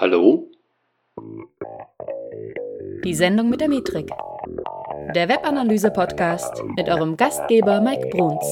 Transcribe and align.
Hallo? 0.00 0.50
Die 3.04 3.14
Sendung 3.14 3.50
mit 3.50 3.60
der 3.60 3.68
Metrik. 3.68 4.08
Der 5.14 5.28
Webanalyse-Podcast 5.28 6.64
mit 6.74 6.88
eurem 6.88 7.18
Gastgeber 7.18 7.82
Mike 7.82 8.08
Bruns. 8.08 8.46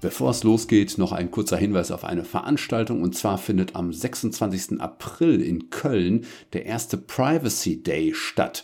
Bevor 0.00 0.30
es 0.30 0.44
losgeht, 0.44 0.96
noch 0.96 1.10
ein 1.10 1.32
kurzer 1.32 1.56
Hinweis 1.56 1.90
auf 1.90 2.04
eine 2.04 2.22
Veranstaltung. 2.22 3.02
Und 3.02 3.16
zwar 3.16 3.38
findet 3.38 3.74
am 3.74 3.92
26. 3.92 4.80
April 4.80 5.42
in 5.42 5.70
Köln 5.70 6.24
der 6.52 6.66
erste 6.66 6.96
Privacy 6.96 7.82
Day 7.82 8.14
statt. 8.14 8.62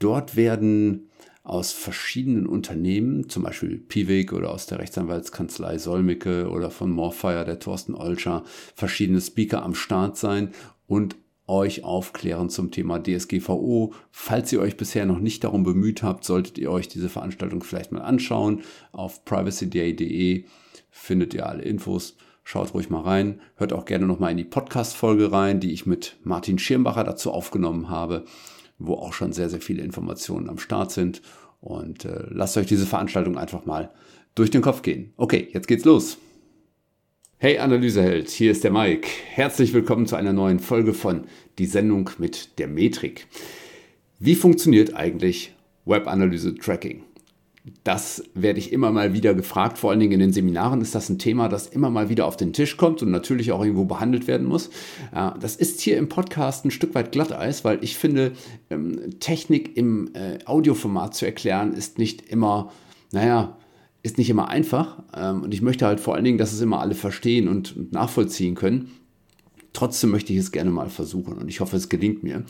Dort 0.00 0.36
werden 0.36 1.08
aus 1.44 1.72
verschiedenen 1.72 2.46
Unternehmen, 2.46 3.28
zum 3.28 3.42
Beispiel 3.42 3.76
Piwik 3.76 4.32
oder 4.32 4.50
aus 4.50 4.66
der 4.66 4.78
Rechtsanwaltskanzlei 4.78 5.76
Solmicke 5.76 6.48
oder 6.48 6.70
von 6.70 6.90
Morfire, 6.90 7.44
der 7.44 7.58
Thorsten 7.58 7.94
Olscher, 7.94 8.44
verschiedene 8.74 9.20
Speaker 9.20 9.62
am 9.62 9.74
Start 9.74 10.16
sein 10.16 10.52
und 10.86 11.16
euch 11.46 11.84
aufklären 11.84 12.48
zum 12.48 12.70
Thema 12.70 12.98
DSGVO. 12.98 13.92
Falls 14.10 14.50
ihr 14.54 14.60
euch 14.60 14.78
bisher 14.78 15.04
noch 15.04 15.18
nicht 15.18 15.44
darum 15.44 15.64
bemüht 15.64 16.02
habt, 16.02 16.24
solltet 16.24 16.56
ihr 16.56 16.70
euch 16.70 16.88
diese 16.88 17.10
Veranstaltung 17.10 17.62
vielleicht 17.62 17.92
mal 17.92 18.00
anschauen. 18.00 18.62
Auf 18.92 19.26
privacyday.de 19.26 20.46
findet 20.90 21.34
ihr 21.34 21.46
alle 21.46 21.62
Infos. 21.62 22.16
Schaut 22.42 22.72
ruhig 22.72 22.88
mal 22.88 23.02
rein. 23.02 23.40
Hört 23.56 23.74
auch 23.74 23.84
gerne 23.84 24.06
noch 24.06 24.18
mal 24.18 24.30
in 24.30 24.38
die 24.38 24.44
Podcast-Folge 24.44 25.30
rein, 25.30 25.60
die 25.60 25.72
ich 25.72 25.84
mit 25.84 26.16
Martin 26.24 26.58
Schirmbacher 26.58 27.04
dazu 27.04 27.30
aufgenommen 27.30 27.90
habe 27.90 28.24
wo 28.78 28.94
auch 28.94 29.12
schon 29.12 29.32
sehr, 29.32 29.48
sehr 29.48 29.60
viele 29.60 29.82
Informationen 29.82 30.48
am 30.48 30.58
Start 30.58 30.92
sind. 30.92 31.22
Und 31.60 32.04
äh, 32.04 32.26
lasst 32.30 32.56
euch 32.56 32.66
diese 32.66 32.86
Veranstaltung 32.86 33.38
einfach 33.38 33.64
mal 33.64 33.90
durch 34.34 34.50
den 34.50 34.62
Kopf 34.62 34.82
gehen. 34.82 35.12
Okay, 35.16 35.48
jetzt 35.52 35.68
geht's 35.68 35.84
los. 35.84 36.18
Hey 37.38 37.58
Analyseheld, 37.58 38.30
hier 38.30 38.52
ist 38.52 38.64
der 38.64 38.70
Mike. 38.70 39.08
Herzlich 39.28 39.74
willkommen 39.74 40.06
zu 40.06 40.16
einer 40.16 40.32
neuen 40.32 40.60
Folge 40.60 40.94
von 40.94 41.24
Die 41.58 41.66
Sendung 41.66 42.10
mit 42.18 42.58
der 42.58 42.68
Metrik. 42.68 43.26
Wie 44.18 44.34
funktioniert 44.34 44.94
eigentlich 44.94 45.52
Webanalyse 45.84 46.54
Tracking? 46.54 47.02
Das 47.82 48.22
werde 48.34 48.58
ich 48.58 48.72
immer 48.72 48.92
mal 48.92 49.14
wieder 49.14 49.32
gefragt. 49.32 49.78
Vor 49.78 49.90
allen 49.90 50.00
Dingen 50.00 50.12
in 50.12 50.20
den 50.20 50.32
Seminaren 50.34 50.82
ist 50.82 50.94
das 50.94 51.08
ein 51.08 51.18
Thema, 51.18 51.48
das 51.48 51.66
immer 51.66 51.88
mal 51.88 52.10
wieder 52.10 52.26
auf 52.26 52.36
den 52.36 52.52
Tisch 52.52 52.76
kommt 52.76 53.02
und 53.02 53.10
natürlich 53.10 53.52
auch 53.52 53.62
irgendwo 53.62 53.86
behandelt 53.86 54.26
werden 54.26 54.46
muss. 54.46 54.68
Das 55.12 55.56
ist 55.56 55.80
hier 55.80 55.96
im 55.96 56.10
Podcast 56.10 56.66
ein 56.66 56.70
Stück 56.70 56.94
weit 56.94 57.12
Glatteis, 57.12 57.64
weil 57.64 57.82
ich 57.82 57.96
finde, 57.96 58.32
ähm, 58.68 59.18
Technik 59.18 59.78
im 59.78 60.10
äh, 60.12 60.44
Audioformat 60.44 61.14
zu 61.14 61.24
erklären 61.24 61.72
ist 61.72 61.98
nicht 61.98 62.28
immer, 62.28 62.70
naja, 63.12 63.56
ist 64.02 64.18
nicht 64.18 64.28
immer 64.28 64.48
einfach. 64.48 65.02
Ähm, 65.16 65.42
und 65.42 65.54
ich 65.54 65.62
möchte 65.62 65.86
halt 65.86 66.00
vor 66.00 66.14
allen 66.14 66.24
Dingen, 66.24 66.38
dass 66.38 66.52
es 66.52 66.60
immer 66.60 66.80
alle 66.80 66.94
verstehen 66.94 67.48
und 67.48 67.92
nachvollziehen 67.92 68.54
können. 68.54 68.90
Trotzdem 69.72 70.10
möchte 70.10 70.34
ich 70.34 70.38
es 70.38 70.52
gerne 70.52 70.70
mal 70.70 70.90
versuchen 70.90 71.32
und 71.38 71.48
ich 71.48 71.60
hoffe, 71.60 71.76
es 71.76 71.88
gelingt 71.88 72.22
mir. 72.22 72.44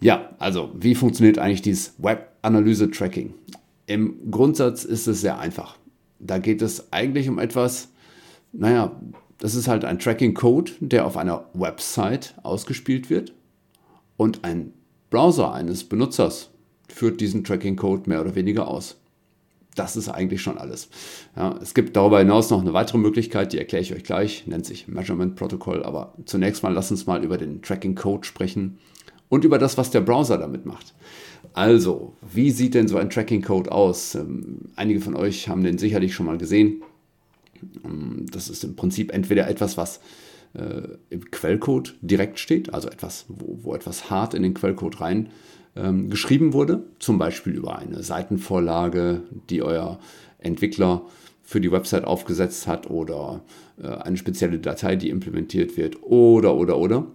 Ja, 0.00 0.30
also 0.38 0.70
wie 0.78 0.94
funktioniert 0.94 1.38
eigentlich 1.38 1.62
dieses 1.62 1.94
Web-Analyse-Tracking? 1.98 3.34
Im 3.88 4.30
Grundsatz 4.30 4.84
ist 4.84 5.06
es 5.08 5.22
sehr 5.22 5.38
einfach. 5.38 5.78
Da 6.18 6.36
geht 6.36 6.60
es 6.60 6.92
eigentlich 6.92 7.26
um 7.30 7.38
etwas, 7.38 7.88
naja, 8.52 9.00
das 9.38 9.54
ist 9.54 9.66
halt 9.66 9.86
ein 9.86 9.98
Tracking-Code, 9.98 10.72
der 10.80 11.06
auf 11.06 11.16
einer 11.16 11.46
Website 11.54 12.34
ausgespielt 12.42 13.08
wird 13.08 13.32
und 14.18 14.44
ein 14.44 14.74
Browser 15.08 15.54
eines 15.54 15.84
Benutzers 15.84 16.50
führt 16.86 17.22
diesen 17.22 17.44
Tracking-Code 17.44 18.10
mehr 18.10 18.20
oder 18.20 18.34
weniger 18.34 18.68
aus. 18.68 18.98
Das 19.74 19.96
ist 19.96 20.10
eigentlich 20.10 20.42
schon 20.42 20.58
alles. 20.58 20.90
Ja, 21.34 21.58
es 21.62 21.72
gibt 21.72 21.96
darüber 21.96 22.18
hinaus 22.18 22.50
noch 22.50 22.60
eine 22.60 22.74
weitere 22.74 22.98
Möglichkeit, 22.98 23.54
die 23.54 23.58
erkläre 23.58 23.82
ich 23.82 23.94
euch 23.94 24.04
gleich, 24.04 24.46
nennt 24.46 24.66
sich 24.66 24.86
Measurement 24.86 25.34
Protocol. 25.34 25.82
Aber 25.82 26.12
zunächst 26.26 26.62
mal 26.62 26.74
lasst 26.74 26.90
uns 26.90 27.06
mal 27.06 27.24
über 27.24 27.38
den 27.38 27.62
Tracking 27.62 27.94
Code 27.94 28.26
sprechen 28.26 28.78
und 29.30 29.46
über 29.46 29.58
das, 29.58 29.78
was 29.78 29.90
der 29.90 30.02
Browser 30.02 30.36
damit 30.36 30.66
macht. 30.66 30.94
Also, 31.58 32.12
wie 32.22 32.52
sieht 32.52 32.74
denn 32.74 32.86
so 32.86 32.98
ein 32.98 33.10
Tracking-Code 33.10 33.72
aus? 33.72 34.14
Ähm, 34.14 34.60
einige 34.76 35.00
von 35.00 35.16
euch 35.16 35.48
haben 35.48 35.64
den 35.64 35.76
sicherlich 35.76 36.14
schon 36.14 36.26
mal 36.26 36.38
gesehen. 36.38 36.84
Ähm, 37.84 38.26
das 38.30 38.48
ist 38.48 38.62
im 38.62 38.76
Prinzip 38.76 39.12
entweder 39.12 39.48
etwas, 39.48 39.76
was 39.76 39.98
äh, 40.54 40.82
im 41.10 41.28
Quellcode 41.32 41.96
direkt 42.00 42.38
steht, 42.38 42.72
also 42.72 42.86
etwas, 42.86 43.24
wo, 43.26 43.58
wo 43.64 43.74
etwas 43.74 44.08
hart 44.08 44.34
in 44.34 44.44
den 44.44 44.54
Quellcode 44.54 45.00
rein 45.00 45.30
ähm, 45.74 46.10
geschrieben 46.10 46.52
wurde, 46.52 46.84
zum 47.00 47.18
Beispiel 47.18 47.54
über 47.54 47.76
eine 47.76 48.04
Seitenvorlage, 48.04 49.22
die 49.50 49.60
euer 49.60 49.98
Entwickler 50.38 51.06
für 51.42 51.60
die 51.60 51.72
Website 51.72 52.04
aufgesetzt 52.04 52.68
hat 52.68 52.88
oder 52.88 53.42
äh, 53.82 53.88
eine 53.88 54.16
spezielle 54.16 54.60
Datei, 54.60 54.94
die 54.94 55.10
implementiert 55.10 55.76
wird 55.76 56.04
oder 56.04 56.54
oder 56.54 56.78
oder. 56.78 57.06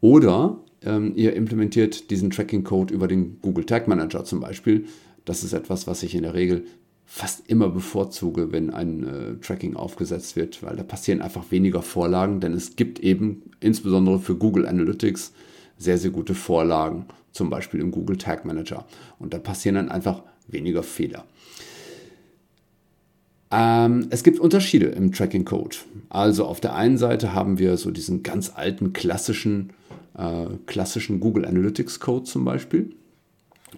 Oder 0.00 0.58
ähm, 0.84 1.12
ihr 1.16 1.34
implementiert 1.34 2.10
diesen 2.10 2.30
Tracking-Code 2.30 2.92
über 2.92 3.08
den 3.08 3.40
Google 3.40 3.64
Tag 3.64 3.88
Manager 3.88 4.24
zum 4.24 4.40
Beispiel. 4.40 4.86
Das 5.24 5.42
ist 5.42 5.52
etwas, 5.52 5.86
was 5.86 6.02
ich 6.02 6.14
in 6.14 6.22
der 6.22 6.34
Regel 6.34 6.64
fast 7.06 7.48
immer 7.48 7.68
bevorzuge, 7.68 8.52
wenn 8.52 8.70
ein 8.70 9.04
äh, 9.04 9.34
Tracking 9.40 9.76
aufgesetzt 9.76 10.36
wird, 10.36 10.62
weil 10.62 10.76
da 10.76 10.82
passieren 10.82 11.20
einfach 11.20 11.50
weniger 11.50 11.82
Vorlagen, 11.82 12.40
denn 12.40 12.52
es 12.54 12.76
gibt 12.76 12.98
eben 13.00 13.50
insbesondere 13.60 14.18
für 14.18 14.36
Google 14.36 14.66
Analytics 14.66 15.32
sehr, 15.76 15.98
sehr 15.98 16.10
gute 16.10 16.34
Vorlagen, 16.34 17.06
zum 17.32 17.50
Beispiel 17.50 17.80
im 17.80 17.90
Google 17.90 18.16
Tag 18.16 18.44
Manager. 18.44 18.86
Und 19.18 19.34
da 19.34 19.38
passieren 19.38 19.74
dann 19.74 19.88
einfach 19.90 20.22
weniger 20.48 20.82
Fehler. 20.82 21.24
Ähm, 23.54 24.08
es 24.10 24.24
gibt 24.24 24.40
Unterschiede 24.40 24.86
im 24.86 25.12
Tracking 25.12 25.44
Code. 25.44 25.76
Also 26.08 26.44
auf 26.44 26.60
der 26.60 26.74
einen 26.74 26.98
Seite 26.98 27.34
haben 27.34 27.58
wir 27.58 27.76
so 27.76 27.92
diesen 27.92 28.24
ganz 28.24 28.50
alten 28.54 28.92
klassischen 28.92 29.70
äh, 30.16 30.46
klassischen 30.66 31.20
Google 31.20 31.44
Analytics 31.44 32.00
Code 32.00 32.24
zum 32.24 32.44
Beispiel. 32.44 32.90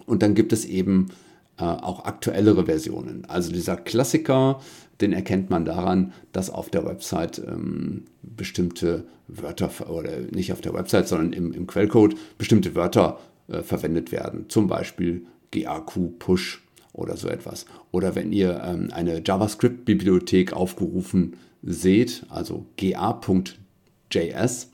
Und 0.05 0.23
dann 0.23 0.35
gibt 0.35 0.53
es 0.53 0.65
eben 0.65 1.09
äh, 1.57 1.63
auch 1.63 2.05
aktuellere 2.05 2.65
Versionen. 2.65 3.25
Also 3.27 3.51
dieser 3.51 3.75
Klassiker, 3.75 4.61
den 5.01 5.13
erkennt 5.13 5.49
man 5.49 5.65
daran, 5.65 6.13
dass 6.31 6.49
auf 6.49 6.69
der 6.69 6.85
Website 6.85 7.39
ähm, 7.39 8.05
bestimmte 8.21 9.05
Wörter, 9.27 9.89
oder 9.89 10.11
nicht 10.31 10.53
auf 10.53 10.61
der 10.61 10.73
Website, 10.73 11.07
sondern 11.07 11.33
im, 11.33 11.51
im 11.53 11.67
Quellcode 11.67 12.15
bestimmte 12.37 12.73
Wörter 12.75 13.19
äh, 13.47 13.61
verwendet 13.61 14.11
werden. 14.11 14.45
Zum 14.47 14.67
Beispiel 14.67 15.25
GAQ 15.51 16.17
Push 16.19 16.66
oder 16.97 17.15
so 17.15 17.29
etwas. 17.29 17.65
Oder 17.91 18.15
wenn 18.15 18.33
ihr 18.33 18.61
ähm, 18.65 18.89
eine 18.91 19.21
JavaScript-Bibliothek 19.25 20.51
aufgerufen 20.51 21.37
seht, 21.63 22.25
also 22.29 22.65
ga.js, 22.75 24.71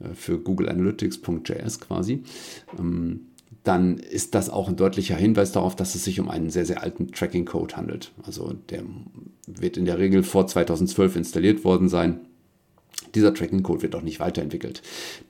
äh, 0.00 0.14
für 0.14 0.38
Google 0.38 0.68
Analytics.js 0.68 1.80
quasi, 1.80 2.24
ähm, 2.78 3.20
dann 3.62 3.98
ist 3.98 4.34
das 4.34 4.50
auch 4.50 4.68
ein 4.68 4.76
deutlicher 4.76 5.16
Hinweis 5.16 5.52
darauf, 5.52 5.76
dass 5.76 5.94
es 5.94 6.04
sich 6.04 6.18
um 6.18 6.28
einen 6.28 6.50
sehr, 6.50 6.64
sehr 6.64 6.82
alten 6.82 7.12
Tracking-Code 7.12 7.76
handelt. 7.76 8.10
Also 8.22 8.54
der 8.70 8.82
wird 9.46 9.76
in 9.76 9.84
der 9.84 9.98
Regel 9.98 10.22
vor 10.22 10.46
2012 10.46 11.16
installiert 11.16 11.64
worden 11.64 11.88
sein. 11.88 12.20
Dieser 13.14 13.34
Tracking-Code 13.34 13.82
wird 13.82 13.94
auch 13.94 14.02
nicht 14.02 14.18
weiterentwickelt. 14.18 14.82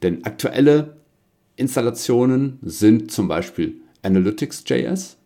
Denn 0.03 0.25
aktuelle 0.25 0.97
Installationen 1.57 2.59
sind 2.63 3.11
zum 3.11 3.27
Beispiel 3.27 3.81
Analytics.js 4.03 5.17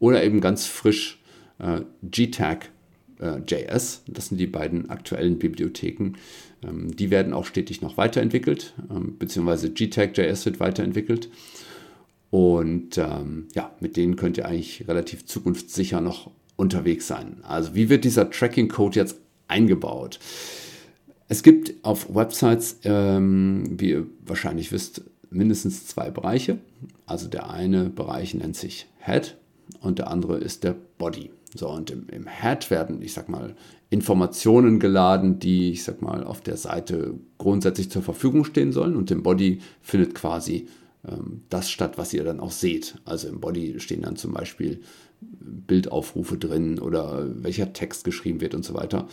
oder 0.00 0.24
eben 0.24 0.40
ganz 0.40 0.66
frisch 0.66 1.20
äh, 1.60 1.82
GTAG 2.02 2.70
äh. 3.20 4.02
Das 4.06 4.28
sind 4.28 4.38
die 4.38 4.46
beiden 4.46 4.90
aktuellen 4.90 5.38
Bibliotheken. 5.38 6.14
Ähm, 6.66 6.96
die 6.96 7.10
werden 7.10 7.32
auch 7.32 7.44
stetig 7.44 7.82
noch 7.82 7.96
weiterentwickelt, 7.96 8.74
ähm, 8.90 9.16
beziehungsweise 9.18 9.70
GTAG.js 9.70 10.46
wird 10.46 10.58
weiterentwickelt. 10.58 11.28
Und 12.30 12.96
ähm, 12.98 13.48
ja, 13.54 13.74
mit 13.80 13.96
denen 13.96 14.16
könnt 14.16 14.38
ihr 14.38 14.46
eigentlich 14.46 14.86
relativ 14.88 15.26
zukunftssicher 15.26 16.00
noch 16.00 16.30
unterwegs 16.56 17.06
sein. 17.06 17.38
Also 17.42 17.74
wie 17.74 17.88
wird 17.88 18.04
dieser 18.04 18.30
Tracking-Code 18.30 18.98
jetzt 18.98 19.16
eingebaut? 19.48 20.20
Es 21.28 21.42
gibt 21.42 21.74
auf 21.84 22.14
Websites, 22.14 22.78
ähm, 22.84 23.64
wie 23.78 23.90
ihr 23.90 24.06
wahrscheinlich 24.24 24.72
wisst, 24.72 25.02
mindestens 25.30 25.86
zwei 25.86 26.10
Bereiche. 26.10 26.58
Also 27.06 27.28
der 27.28 27.50
eine 27.50 27.90
Bereich 27.90 28.34
nennt 28.34 28.56
sich 28.56 28.86
Head 29.04 29.36
und 29.80 29.98
der 29.98 30.10
andere 30.10 30.38
ist 30.38 30.64
der 30.64 30.76
Body. 30.98 31.30
So, 31.54 31.68
und 31.68 31.90
im, 31.90 32.06
im 32.08 32.26
Head 32.26 32.70
werden, 32.70 33.02
ich 33.02 33.12
sag 33.12 33.28
mal, 33.28 33.54
Informationen 33.90 34.78
geladen, 34.78 35.40
die, 35.40 35.72
ich 35.72 35.82
sag 35.82 36.00
mal, 36.00 36.22
auf 36.22 36.40
der 36.40 36.56
Seite 36.56 37.14
grundsätzlich 37.38 37.90
zur 37.90 38.02
Verfügung 38.02 38.44
stehen 38.44 38.72
sollen. 38.72 38.96
Und 38.96 39.10
im 39.10 39.22
Body 39.22 39.60
findet 39.80 40.14
quasi 40.14 40.68
ähm, 41.06 41.42
das 41.48 41.68
statt, 41.70 41.98
was 41.98 42.14
ihr 42.14 42.22
dann 42.22 42.40
auch 42.40 42.52
seht. 42.52 42.96
Also 43.04 43.28
im 43.28 43.40
Body 43.40 43.80
stehen 43.80 44.02
dann 44.02 44.16
zum 44.16 44.32
Beispiel 44.32 44.80
Bildaufrufe 45.20 46.38
drin 46.38 46.78
oder 46.78 47.26
welcher 47.42 47.72
Text 47.72 48.04
geschrieben 48.04 48.40
wird 48.40 48.54
und 48.54 48.64
so 48.64 48.74
weiter. 48.74 49.08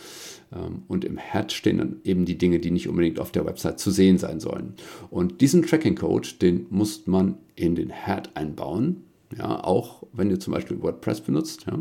Ähm, 0.52 0.82
und 0.86 1.04
im 1.04 1.18
Head 1.18 1.52
stehen 1.52 1.78
dann 1.78 1.96
eben 2.04 2.24
die 2.24 2.38
Dinge, 2.38 2.60
die 2.60 2.70
nicht 2.70 2.88
unbedingt 2.88 3.18
auf 3.18 3.32
der 3.32 3.46
Website 3.46 3.80
zu 3.80 3.90
sehen 3.90 4.18
sein 4.18 4.38
sollen. 4.38 4.74
Und 5.10 5.40
diesen 5.40 5.62
Tracking-Code, 5.62 6.28
den 6.40 6.66
muss 6.70 7.06
man 7.06 7.36
in 7.56 7.74
den 7.74 7.90
Head 7.90 8.30
einbauen. 8.34 9.07
Ja, 9.36 9.62
auch 9.62 10.04
wenn 10.12 10.30
ihr 10.30 10.40
zum 10.40 10.54
Beispiel 10.54 10.80
WordPress 10.82 11.20
benutzt. 11.20 11.66
Ja 11.66 11.78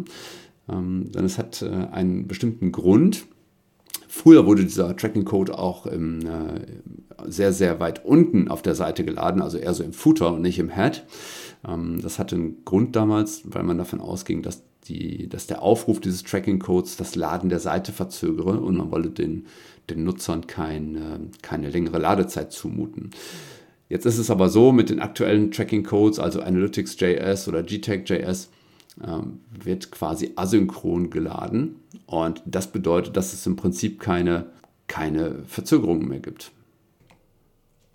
ähm, 0.70 1.12
denn 1.12 1.26
es 1.26 1.38
hat 1.38 1.62
äh, 1.62 1.70
einen 1.70 2.28
bestimmten 2.28 2.72
Grund, 2.72 3.26
Früher 4.18 4.46
wurde 4.46 4.64
dieser 4.64 4.96
Tracking-Code 4.96 5.60
auch 5.60 5.86
im, 5.86 6.22
äh, 6.22 6.62
sehr, 7.28 7.54
sehr 7.54 7.80
weit 7.80 8.04
unten 8.06 8.48
auf 8.48 8.62
der 8.62 8.74
Seite 8.74 9.04
geladen, 9.06 9.42
also 9.42 9.58
eher 9.58 9.74
so 9.74 9.84
im 9.84 9.94
Footer 9.94 10.34
und 10.34 10.42
nicht 10.42 10.60
im 10.60 10.74
Head. 10.74 11.06
Ähm, 11.68 12.02
das 12.02 12.18
hatte 12.18 12.36
einen 12.36 12.66
Grund 12.66 12.96
damals, 12.96 13.44
weil 13.46 13.64
man 13.64 13.78
davon 13.78 14.00
ausging, 14.00 14.42
dass, 14.42 14.64
die, 14.88 15.28
dass 15.30 15.46
der 15.46 15.62
Aufruf 15.62 16.00
dieses 16.00 16.24
Tracking-Codes 16.24 16.98
das 16.98 17.16
Laden 17.16 17.50
der 17.50 17.60
Seite 17.60 17.92
verzögere 17.92 18.60
und 18.60 18.78
man 18.78 18.92
wollte 18.92 19.10
den, 19.10 19.46
den 19.90 20.04
Nutzern 20.04 20.48
kein, 20.48 20.96
äh, 20.96 21.20
keine 21.42 21.70
längere 21.70 22.00
Ladezeit 22.00 22.52
zumuten. 22.52 23.12
Jetzt 23.90 24.06
ist 24.06 24.18
es 24.18 24.30
aber 24.30 24.50
so, 24.50 24.72
mit 24.72 24.90
den 24.90 25.00
aktuellen 25.00 25.52
Tracking-Codes, 25.52 26.20
also 26.20 26.42
Analytics.js 26.42 27.48
oder 27.48 27.64
GTAG.js, 27.64 28.50
ähm, 29.06 29.40
wird 29.52 29.92
quasi 29.92 30.32
asynchron 30.36 31.10
geladen. 31.10 31.78
Und 32.06 32.42
das 32.46 32.72
bedeutet, 32.72 33.16
dass 33.16 33.34
es 33.34 33.46
im 33.46 33.56
Prinzip 33.56 34.00
keine, 34.00 34.48
keine 34.88 35.44
Verzögerungen 35.46 36.08
mehr 36.08 36.20
gibt. 36.20 36.52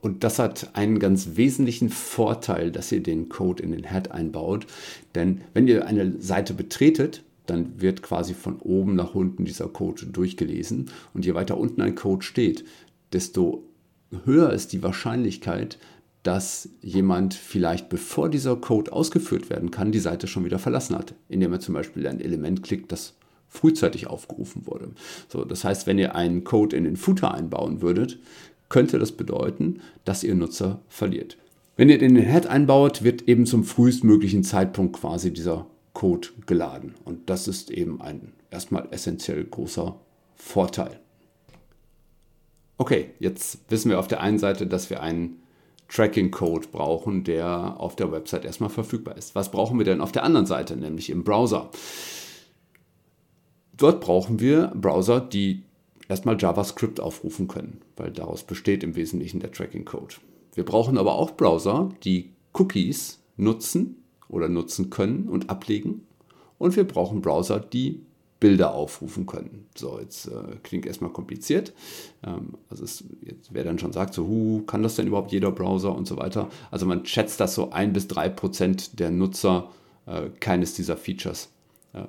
Und 0.00 0.24
das 0.24 0.38
hat 0.38 0.70
einen 0.74 0.98
ganz 0.98 1.36
wesentlichen 1.36 1.88
Vorteil, 1.88 2.72
dass 2.72 2.90
ihr 2.90 3.02
den 3.02 3.28
Code 3.28 3.62
in 3.62 3.70
den 3.70 3.88
Head 3.88 4.10
einbaut. 4.10 4.66
Denn 5.14 5.42
wenn 5.54 5.68
ihr 5.68 5.86
eine 5.86 6.20
Seite 6.20 6.54
betretet, 6.54 7.22
dann 7.46 7.80
wird 7.80 8.02
quasi 8.02 8.34
von 8.34 8.56
oben 8.56 8.96
nach 8.96 9.14
unten 9.14 9.44
dieser 9.44 9.68
Code 9.68 10.06
durchgelesen. 10.06 10.90
Und 11.14 11.24
je 11.24 11.34
weiter 11.34 11.56
unten 11.56 11.82
ein 11.82 11.94
Code 11.94 12.24
steht, 12.24 12.64
desto 13.12 13.62
höher 14.24 14.52
ist 14.52 14.72
die 14.72 14.82
Wahrscheinlichkeit, 14.82 15.78
dass 16.22 16.68
jemand 16.80 17.34
vielleicht 17.34 17.88
bevor 17.88 18.28
dieser 18.28 18.56
Code 18.56 18.92
ausgeführt 18.92 19.50
werden 19.50 19.70
kann, 19.70 19.92
die 19.92 19.98
Seite 19.98 20.26
schon 20.26 20.44
wieder 20.44 20.58
verlassen 20.58 20.96
hat, 20.96 21.14
indem 21.28 21.52
er 21.52 21.60
zum 21.60 21.74
Beispiel 21.74 22.06
ein 22.06 22.20
Element 22.20 22.62
klickt, 22.62 22.92
das 22.92 23.14
frühzeitig 23.48 24.06
aufgerufen 24.06 24.66
wurde. 24.66 24.90
So, 25.28 25.44
das 25.44 25.64
heißt, 25.64 25.86
wenn 25.86 25.98
ihr 25.98 26.14
einen 26.14 26.44
Code 26.44 26.76
in 26.76 26.84
den 26.84 26.96
Footer 26.96 27.34
einbauen 27.34 27.82
würdet, 27.82 28.18
könnte 28.68 28.98
das 28.98 29.12
bedeuten, 29.12 29.80
dass 30.04 30.24
ihr 30.24 30.34
Nutzer 30.34 30.80
verliert. 30.88 31.36
Wenn 31.76 31.90
ihr 31.90 31.98
den 31.98 32.16
Head 32.16 32.46
einbaut, 32.46 33.02
wird 33.02 33.28
eben 33.28 33.44
zum 33.44 33.64
frühestmöglichen 33.64 34.44
Zeitpunkt 34.44 34.96
quasi 34.96 35.32
dieser 35.32 35.66
Code 35.92 36.28
geladen. 36.46 36.94
Und 37.04 37.28
das 37.28 37.48
ist 37.48 37.70
eben 37.70 38.00
ein 38.00 38.32
erstmal 38.50 38.88
essentiell 38.90 39.44
großer 39.44 39.96
Vorteil. 40.36 41.01
Okay, 42.82 43.10
jetzt 43.20 43.60
wissen 43.68 43.90
wir 43.90 44.00
auf 44.00 44.08
der 44.08 44.20
einen 44.20 44.40
Seite, 44.40 44.66
dass 44.66 44.90
wir 44.90 45.00
einen 45.04 45.40
Tracking-Code 45.88 46.66
brauchen, 46.72 47.22
der 47.22 47.78
auf 47.78 47.94
der 47.94 48.10
Website 48.10 48.44
erstmal 48.44 48.70
verfügbar 48.70 49.16
ist. 49.16 49.36
Was 49.36 49.52
brauchen 49.52 49.78
wir 49.78 49.84
denn 49.84 50.00
auf 50.00 50.10
der 50.10 50.24
anderen 50.24 50.46
Seite, 50.46 50.76
nämlich 50.76 51.08
im 51.08 51.22
Browser? 51.22 51.70
Dort 53.76 54.00
brauchen 54.00 54.40
wir 54.40 54.72
Browser, 54.74 55.20
die 55.20 55.62
erstmal 56.08 56.36
JavaScript 56.36 56.98
aufrufen 56.98 57.46
können, 57.46 57.82
weil 57.96 58.10
daraus 58.10 58.42
besteht 58.42 58.82
im 58.82 58.96
Wesentlichen 58.96 59.38
der 59.38 59.52
Tracking-Code. 59.52 60.16
Wir 60.56 60.64
brauchen 60.64 60.98
aber 60.98 61.14
auch 61.14 61.36
Browser, 61.36 61.90
die 62.02 62.32
Cookies 62.52 63.20
nutzen 63.36 64.02
oder 64.28 64.48
nutzen 64.48 64.90
können 64.90 65.28
und 65.28 65.50
ablegen. 65.50 66.04
Und 66.58 66.74
wir 66.74 66.82
brauchen 66.82 67.22
Browser, 67.22 67.60
die 67.60 68.00
Bilder 68.42 68.74
aufrufen 68.74 69.24
können. 69.24 69.66
So, 69.76 70.00
jetzt 70.00 70.26
äh, 70.26 70.56
klingt 70.64 70.84
erstmal 70.84 71.12
kompliziert. 71.12 71.72
Ähm, 72.26 72.54
also 72.68 72.82
es, 72.82 73.04
jetzt, 73.24 73.54
wer 73.54 73.62
dann 73.62 73.78
schon 73.78 73.92
sagt, 73.92 74.14
so, 74.14 74.26
hu, 74.26 74.62
kann 74.62 74.82
das 74.82 74.96
denn 74.96 75.06
überhaupt 75.06 75.30
jeder 75.30 75.52
Browser 75.52 75.94
und 75.94 76.08
so 76.08 76.16
weiter. 76.16 76.48
Also 76.72 76.84
man 76.84 77.06
schätzt, 77.06 77.38
dass 77.38 77.54
so 77.54 77.70
ein 77.70 77.92
bis 77.92 78.08
drei 78.08 78.28
Prozent 78.28 78.98
der 78.98 79.12
Nutzer 79.12 79.70
äh, 80.06 80.28
keines 80.40 80.74
dieser 80.74 80.96
Features 80.96 81.50
äh, 81.92 82.02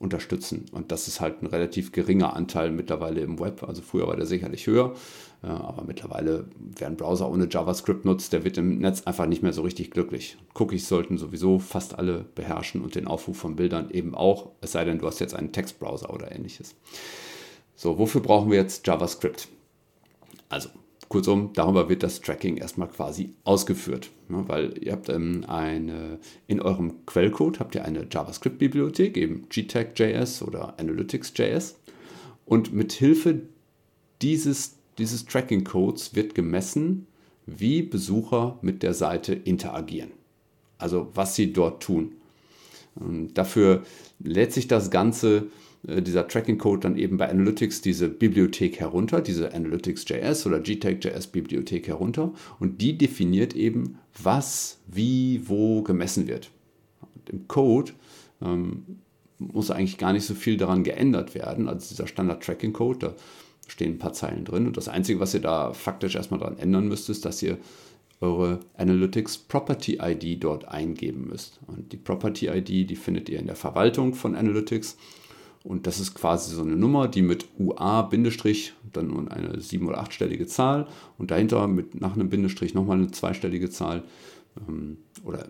unterstützen. 0.00 0.64
Und 0.72 0.90
das 0.92 1.06
ist 1.08 1.20
halt 1.20 1.42
ein 1.42 1.46
relativ 1.46 1.92
geringer 1.92 2.34
Anteil 2.34 2.70
mittlerweile 2.70 3.20
im 3.20 3.38
Web. 3.38 3.62
Also 3.62 3.82
früher 3.82 4.08
war 4.08 4.16
der 4.16 4.24
sicherlich 4.24 4.66
höher, 4.66 4.94
äh, 5.42 5.46
aber 5.46 5.84
mittlerweile, 5.84 6.46
wer 6.58 6.86
einen 6.86 6.96
Browser 6.96 7.30
ohne 7.30 7.48
JavaScript 7.50 8.06
nutzt, 8.06 8.32
der 8.32 8.42
wird 8.42 8.56
im 8.56 8.78
Netz 8.78 9.02
einfach 9.02 9.26
nicht 9.26 9.42
mehr 9.42 9.52
so 9.52 9.60
richtig 9.60 9.90
glücklich. 9.90 10.38
Cookies 10.54 10.88
sollten 10.88 11.18
sowieso 11.18 11.58
fast 11.58 11.98
alle 11.98 12.24
beherrschen 12.34 12.80
und 12.80 12.94
den 12.94 13.06
Aufruf 13.06 13.36
von 13.36 13.56
Bildern 13.56 13.90
eben 13.90 14.14
auch, 14.14 14.52
es 14.62 14.72
sei 14.72 14.86
denn, 14.86 14.98
du 14.98 15.06
hast 15.06 15.20
jetzt 15.20 15.34
einen 15.34 15.52
Textbrowser 15.52 16.12
oder 16.12 16.32
ähnliches. 16.32 16.74
So, 17.76 17.98
wofür 17.98 18.22
brauchen 18.22 18.50
wir 18.50 18.58
jetzt 18.58 18.86
JavaScript? 18.86 19.48
Also, 20.48 20.70
Kurzum, 21.10 21.50
darüber 21.54 21.88
wird 21.88 22.04
das 22.04 22.20
Tracking 22.20 22.56
erstmal 22.56 22.86
quasi 22.86 23.34
ausgeführt, 23.42 24.10
ne, 24.28 24.44
weil 24.46 24.78
ihr 24.80 24.92
habt 24.92 25.08
ähm, 25.08 25.44
eine, 25.48 26.20
in 26.46 26.62
eurem 26.62 27.04
Quellcode 27.04 27.58
habt 27.58 27.74
ihr 27.74 27.84
eine 27.84 28.06
JavaScript-Bibliothek, 28.08 29.16
eben 29.16 29.48
GTAG.js 29.48 30.40
oder 30.42 30.78
Analytics.js 30.78 31.80
und 32.44 32.72
mit 32.72 32.92
Hilfe 32.92 33.42
dieses, 34.22 34.76
dieses 34.98 35.26
Tracking-Codes 35.26 36.14
wird 36.14 36.36
gemessen, 36.36 37.08
wie 37.44 37.82
Besucher 37.82 38.60
mit 38.62 38.84
der 38.84 38.94
Seite 38.94 39.34
interagieren. 39.34 40.12
Also 40.78 41.08
was 41.14 41.34
sie 41.34 41.52
dort 41.52 41.82
tun. 41.82 42.12
Und 42.94 43.34
dafür 43.34 43.82
lädt 44.20 44.52
sich 44.52 44.68
das 44.68 44.92
Ganze 44.92 45.48
äh, 45.86 46.02
dieser 46.02 46.28
Tracking-Code 46.28 46.80
dann 46.80 46.96
eben 46.96 47.16
bei 47.16 47.28
Analytics 47.28 47.80
diese 47.80 48.08
Bibliothek 48.08 48.80
herunter, 48.80 49.20
diese 49.20 49.52
Analytics.js 49.54 50.46
oder 50.46 50.60
GTAG.js-Bibliothek 50.60 51.88
herunter 51.88 52.32
und 52.58 52.80
die 52.80 52.96
definiert 52.96 53.54
eben, 53.54 53.98
was, 54.22 54.78
wie, 54.86 55.42
wo 55.48 55.82
gemessen 55.82 56.26
wird. 56.26 56.50
Und 57.00 57.30
Im 57.30 57.48
Code 57.48 57.92
ähm, 58.42 58.84
muss 59.38 59.70
eigentlich 59.70 59.98
gar 59.98 60.12
nicht 60.12 60.26
so 60.26 60.34
viel 60.34 60.56
daran 60.56 60.84
geändert 60.84 61.34
werden, 61.34 61.68
als 61.68 61.88
dieser 61.88 62.06
Standard-Tracking-Code, 62.06 62.98
da 62.98 63.14
stehen 63.66 63.92
ein 63.92 63.98
paar 63.98 64.12
Zeilen 64.12 64.44
drin 64.44 64.66
und 64.66 64.76
das 64.76 64.88
Einzige, 64.88 65.20
was 65.20 65.32
ihr 65.32 65.40
da 65.40 65.72
faktisch 65.72 66.16
erstmal 66.16 66.40
daran 66.40 66.58
ändern 66.58 66.88
müsst, 66.88 67.08
ist, 67.08 67.24
dass 67.24 67.42
ihr 67.42 67.56
eure 68.20 68.60
Analytics 68.76 69.38
Property 69.38 69.98
ID 70.02 70.42
dort 70.44 70.68
eingeben 70.68 71.28
müsst. 71.28 71.58
Und 71.66 71.92
die 71.92 71.96
Property 71.96 72.48
ID, 72.48 72.90
die 72.90 72.96
findet 72.96 73.28
ihr 73.30 73.38
in 73.38 73.46
der 73.46 73.56
Verwaltung 73.56 74.14
von 74.14 74.34
Analytics 74.34 74.98
und 75.62 75.86
das 75.86 76.00
ist 76.00 76.14
quasi 76.14 76.54
so 76.54 76.62
eine 76.62 76.76
Nummer, 76.76 77.06
die 77.06 77.22
mit 77.22 77.46
UA 77.58 78.02
Bindestrich, 78.02 78.72
dann 78.92 79.08
nur 79.08 79.30
eine 79.30 79.60
sieben- 79.60 79.88
oder 79.88 79.98
achtstellige 79.98 80.46
Zahl 80.46 80.86
und 81.18 81.30
dahinter 81.30 81.66
mit 81.68 82.00
nach 82.00 82.14
einem 82.14 82.30
Bindestrich 82.30 82.74
nochmal 82.74 82.96
eine 82.96 83.10
zweistellige 83.10 83.68
Zahl. 83.68 84.02
Ähm, 84.66 84.96
oder 85.22 85.48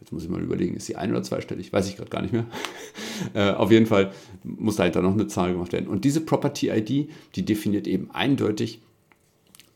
jetzt 0.00 0.12
muss 0.12 0.22
ich 0.22 0.28
mal 0.28 0.40
überlegen, 0.40 0.76
ist 0.76 0.86
sie 0.86 0.94
ein- 0.94 1.10
oder 1.10 1.24
zweistellig? 1.24 1.72
Weiß 1.72 1.88
ich 1.88 1.96
gerade 1.96 2.10
gar 2.10 2.22
nicht 2.22 2.32
mehr. 2.32 2.46
äh, 3.34 3.50
auf 3.50 3.72
jeden 3.72 3.86
Fall 3.86 4.12
muss 4.44 4.76
dahinter 4.76 5.02
noch 5.02 5.12
eine 5.12 5.26
Zahl 5.26 5.52
gemacht 5.52 5.72
werden. 5.72 5.88
Und 5.88 6.04
diese 6.04 6.20
Property 6.20 6.70
ID, 6.70 7.10
die 7.34 7.44
definiert 7.44 7.88
eben 7.88 8.12
eindeutig, 8.12 8.80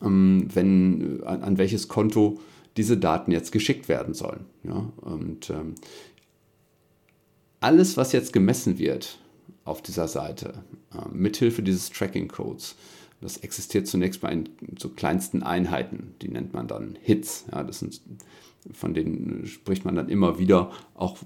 ähm, 0.01 0.47
wenn, 0.53 1.23
an, 1.23 1.43
an, 1.43 1.57
welches 1.57 1.89
Konto 1.89 2.39
diese 2.77 2.97
Daten 2.97 3.31
jetzt 3.31 3.51
geschickt 3.51 3.89
werden 3.89 4.13
sollen. 4.13 4.45
Ja? 4.63 4.91
Und 5.01 5.49
ähm, 5.49 5.75
alles, 7.59 7.97
was 7.97 8.13
jetzt 8.13 8.31
gemessen 8.31 8.77
wird, 8.77 9.17
auf 9.65 9.81
dieser 9.81 10.07
Seite 10.07 10.63
äh, 10.93 11.07
mithilfe 11.11 11.61
dieses 11.61 11.89
Tracking-Codes. 11.89 12.75
Das 13.21 13.37
existiert 13.37 13.87
zunächst 13.87 14.21
bei 14.21 14.43
so 14.77 14.89
kleinsten 14.89 15.41
Einheiten, 15.41 16.13
die 16.21 16.29
nennt 16.29 16.53
man 16.53 16.67
dann 16.67 16.97
Hits. 17.01 17.45
Ja, 17.51 17.63
das 17.63 17.79
sind, 17.79 17.99
von 18.71 18.93
denen 18.93 19.47
spricht 19.47 19.85
man 19.85 19.95
dann 19.95 20.07
immer 20.07 20.37
wieder. 20.37 20.71
Auch 20.93 21.17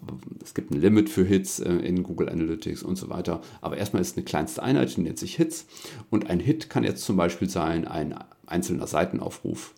es 0.41 0.53
gibt 0.53 0.71
ein 0.71 0.79
Limit 0.79 1.09
für 1.09 1.25
Hits 1.25 1.59
äh, 1.59 1.73
in 1.73 2.03
Google 2.03 2.29
Analytics 2.29 2.83
und 2.83 2.95
so 2.95 3.09
weiter. 3.09 3.41
Aber 3.59 3.77
erstmal 3.77 4.01
ist 4.01 4.15
eine 4.15 4.23
kleinste 4.23 4.63
Einheit, 4.63 4.95
die 4.95 5.01
nennt 5.01 5.19
sich 5.19 5.35
Hits. 5.35 5.65
Und 6.09 6.29
ein 6.29 6.39
Hit 6.39 6.69
kann 6.69 6.83
jetzt 6.83 7.03
zum 7.03 7.17
Beispiel 7.17 7.49
sein 7.49 7.87
ein 7.87 8.15
einzelner 8.45 8.87
Seitenaufruf 8.87 9.73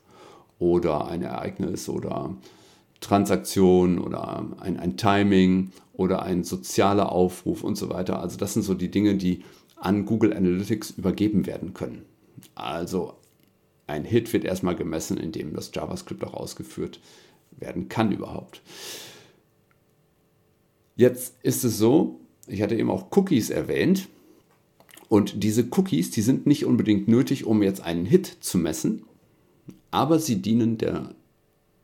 oder 0.60 1.08
ein 1.08 1.24
Ereignis 1.24 1.90
oder 1.90 2.36
Transaktion 3.04 4.00
oder 4.00 4.46
ein, 4.60 4.80
ein 4.80 4.98
Timing 4.98 5.72
oder 5.94 6.24
ein 6.24 6.44
sozialer 6.44 7.12
Aufruf 7.12 7.64
und 7.64 7.78
so 7.78 7.90
weiter. 7.90 8.20
Also 8.20 8.38
das 8.38 8.54
sind 8.54 8.64
so 8.64 8.74
die 8.74 8.90
Dinge, 8.90 9.16
die 9.16 9.44
an 9.76 10.06
Google 10.06 10.34
Analytics 10.34 10.92
übergeben 10.92 11.46
werden 11.46 11.74
können. 11.74 12.04
Also 12.56 13.16
ein 13.86 14.06
Hit 14.06 14.32
wird 14.34 14.46
erstmal 14.46 14.76
gemessen, 14.76 15.18
indem 15.18 15.54
das 15.54 15.72
JavaScript 15.74 16.24
auch 16.24 16.34
ausgeführt 16.34 17.00
werden 17.52 17.90
kann 17.90 18.12
überhaupt. 18.12 18.62
Jetzt 20.96 21.36
ist 21.44 21.64
es 21.64 21.78
so, 21.78 22.20
ich 22.48 22.62
hatte 22.62 22.76
eben 22.76 22.90
auch 22.90 23.08
Cookies 23.16 23.50
erwähnt. 23.50 24.08
Und 25.10 25.44
diese 25.44 25.68
Cookies, 25.72 26.12
die 26.12 26.22
sind 26.22 26.48
nicht 26.48 26.66
unbedingt 26.66 27.08
nötig, 27.08 27.46
um 27.46 27.62
jetzt 27.62 27.82
einen 27.82 28.06
Hit 28.06 28.38
zu 28.40 28.58
messen, 28.58 29.04
aber 29.92 30.18
sie 30.18 30.42
dienen 30.42 30.78
der 30.78 31.14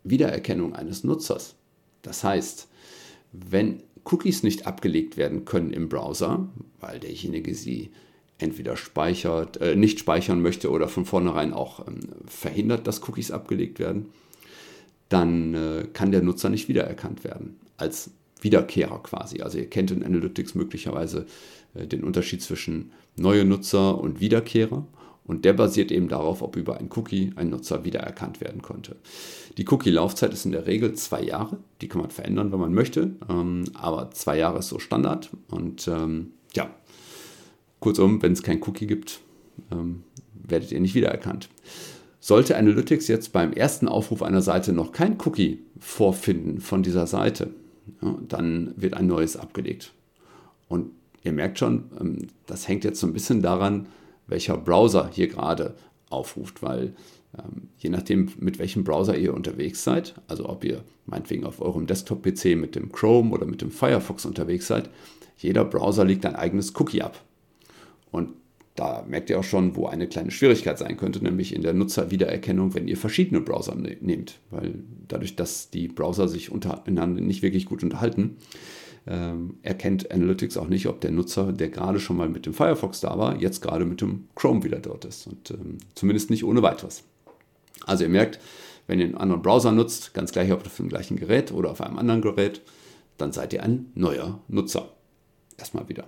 Wiedererkennung 0.03 0.75
eines 0.75 1.03
Nutzers. 1.03 1.55
Das 2.01 2.23
heißt, 2.23 2.67
wenn 3.31 3.83
Cookies 4.05 4.43
nicht 4.43 4.67
abgelegt 4.67 5.17
werden 5.17 5.45
können 5.45 5.71
im 5.71 5.89
Browser, 5.89 6.47
weil 6.79 6.99
derjenige 6.99 7.53
sie 7.53 7.91
entweder 8.37 8.77
speichert, 8.77 9.57
äh, 9.57 9.75
nicht 9.75 9.99
speichern 9.99 10.41
möchte 10.41 10.71
oder 10.71 10.87
von 10.87 11.05
vornherein 11.05 11.53
auch 11.53 11.85
ähm, 11.85 11.99
verhindert, 12.25 12.87
dass 12.87 13.07
Cookies 13.07 13.31
abgelegt 13.31 13.79
werden, 13.79 14.07
dann 15.09 15.53
äh, 15.53 15.87
kann 15.91 16.11
der 16.11 16.21
Nutzer 16.21 16.49
nicht 16.49 16.69
wiedererkannt 16.69 17.23
werden 17.23 17.59
als 17.77 18.11
Wiederkehrer 18.41 19.03
quasi. 19.03 19.41
Also 19.41 19.57
ihr 19.57 19.69
kennt 19.69 19.91
in 19.91 20.03
Analytics 20.03 20.55
möglicherweise 20.55 21.25
äh, 21.73 21.85
den 21.85 22.03
Unterschied 22.03 22.41
zwischen 22.41 22.91
neue 23.17 23.43
Nutzer 23.43 23.99
und 23.99 24.21
Wiederkehrer. 24.21 24.85
Und 25.29 25.45
der 25.45 25.53
basiert 25.53 25.91
eben 25.91 26.07
darauf, 26.07 26.41
ob 26.41 26.55
über 26.55 26.79
ein 26.79 26.89
Cookie 26.95 27.33
ein 27.35 27.51
Nutzer 27.51 27.85
wiedererkannt 27.85 28.41
werden 28.41 28.63
konnte. 28.63 28.95
Die 29.59 29.65
Cookie-Laufzeit 29.69 30.33
ist 30.33 30.45
in 30.45 30.53
der 30.53 30.65
Regel 30.65 30.93
zwei 30.93 31.21
Jahre. 31.21 31.59
Die 31.81 31.87
kann 31.87 32.01
man 32.01 32.09
verändern, 32.09 32.51
wenn 32.51 32.59
man 32.59 32.73
möchte. 32.73 33.11
Ähm, 33.29 33.65
aber 33.75 34.09
zwei 34.09 34.39
Jahre 34.39 34.57
ist 34.57 34.69
so 34.69 34.79
Standard. 34.79 35.29
Und 35.51 35.87
ähm, 35.87 36.31
ja, 36.55 36.71
kurzum, 37.79 38.23
wenn 38.23 38.31
es 38.31 38.41
kein 38.41 38.59
Cookie 38.63 38.87
gibt, 38.87 39.19
ähm, 39.71 40.01
werdet 40.33 40.71
ihr 40.71 40.79
nicht 40.79 40.95
wiedererkannt. 40.95 41.49
Sollte 42.19 42.57
Analytics 42.57 43.07
jetzt 43.07 43.31
beim 43.31 43.53
ersten 43.53 43.87
Aufruf 43.87 44.23
einer 44.23 44.41
Seite 44.41 44.73
noch 44.73 44.93
kein 44.93 45.15
Cookie 45.23 45.63
vorfinden 45.77 46.59
von 46.59 46.81
dieser 46.81 47.05
Seite, 47.05 47.53
ja, 48.01 48.17
dann 48.27 48.73
wird 48.77 48.95
ein 48.95 49.05
neues 49.05 49.37
abgelegt. 49.37 49.93
Und 50.67 50.89
ihr 51.21 51.33
merkt 51.33 51.59
schon, 51.59 52.31
das 52.47 52.67
hängt 52.67 52.83
jetzt 52.83 52.99
so 52.99 53.05
ein 53.05 53.13
bisschen 53.13 53.43
daran, 53.43 53.85
welcher 54.29 54.57
Browser 54.57 55.09
hier 55.11 55.27
gerade 55.27 55.75
aufruft, 56.09 56.61
weil 56.63 56.93
ähm, 57.37 57.69
je 57.77 57.89
nachdem, 57.89 58.31
mit 58.39 58.59
welchem 58.59 58.83
Browser 58.83 59.17
ihr 59.17 59.33
unterwegs 59.33 59.83
seid, 59.83 60.15
also 60.27 60.49
ob 60.49 60.63
ihr 60.63 60.83
meinetwegen 61.05 61.45
auf 61.45 61.61
eurem 61.61 61.87
Desktop-PC 61.87 62.55
mit 62.55 62.75
dem 62.75 62.91
Chrome 62.91 63.31
oder 63.31 63.45
mit 63.45 63.61
dem 63.61 63.71
Firefox 63.71 64.25
unterwegs 64.25 64.67
seid, 64.67 64.89
jeder 65.37 65.65
Browser 65.65 66.05
legt 66.05 66.25
ein 66.25 66.35
eigenes 66.35 66.73
Cookie 66.79 67.01
ab. 67.01 67.23
Und 68.11 68.29
da 68.75 69.03
merkt 69.07 69.29
ihr 69.29 69.39
auch 69.39 69.43
schon, 69.43 69.75
wo 69.75 69.87
eine 69.87 70.07
kleine 70.07 70.31
Schwierigkeit 70.31 70.77
sein 70.77 70.97
könnte, 70.97 71.21
nämlich 71.21 71.53
in 71.53 71.61
der 71.61 71.73
Nutzerwiedererkennung, 71.73 72.73
wenn 72.73 72.87
ihr 72.87 72.97
verschiedene 72.97 73.41
Browser 73.41 73.75
ne 73.75 73.97
nehmt. 73.99 74.39
Weil 74.51 74.75
dadurch, 75.07 75.35
dass 75.35 75.69
die 75.69 75.87
Browser 75.89 76.27
sich 76.27 76.51
untereinander 76.51 77.21
nicht 77.21 77.41
wirklich 77.41 77.65
gut 77.65 77.83
unterhalten, 77.83 78.37
ähm, 79.07 79.57
erkennt 79.61 80.11
Analytics 80.11 80.57
auch 80.57 80.67
nicht, 80.67 80.87
ob 80.87 81.01
der 81.01 81.11
Nutzer, 81.11 81.51
der 81.51 81.69
gerade 81.69 81.99
schon 81.99 82.17
mal 82.17 82.29
mit 82.29 82.45
dem 82.45 82.53
Firefox 82.53 82.99
da 83.01 83.17
war, 83.17 83.37
jetzt 83.37 83.61
gerade 83.61 83.85
mit 83.85 84.01
dem 84.01 84.27
Chrome 84.35 84.63
wieder 84.63 84.79
dort 84.79 85.05
ist. 85.05 85.27
Und 85.27 85.51
ähm, 85.51 85.77
zumindest 85.95 86.29
nicht 86.29 86.43
ohne 86.43 86.61
weiteres. 86.61 87.03
Also 87.85 88.03
ihr 88.03 88.09
merkt, 88.09 88.39
wenn 88.87 88.99
ihr 88.99 89.05
einen 89.05 89.17
anderen 89.17 89.41
Browser 89.41 89.71
nutzt, 89.71 90.13
ganz 90.13 90.31
gleich 90.31 90.51
ob 90.51 90.65
auf 90.65 90.77
dem 90.77 90.89
gleichen 90.89 91.17
Gerät 91.17 91.51
oder 91.51 91.71
auf 91.71 91.81
einem 91.81 91.97
anderen 91.97 92.21
Gerät, 92.21 92.61
dann 93.17 93.31
seid 93.31 93.53
ihr 93.53 93.63
ein 93.63 93.91
neuer 93.95 94.39
Nutzer. 94.47 94.89
Erstmal 95.57 95.89
wieder. 95.89 96.05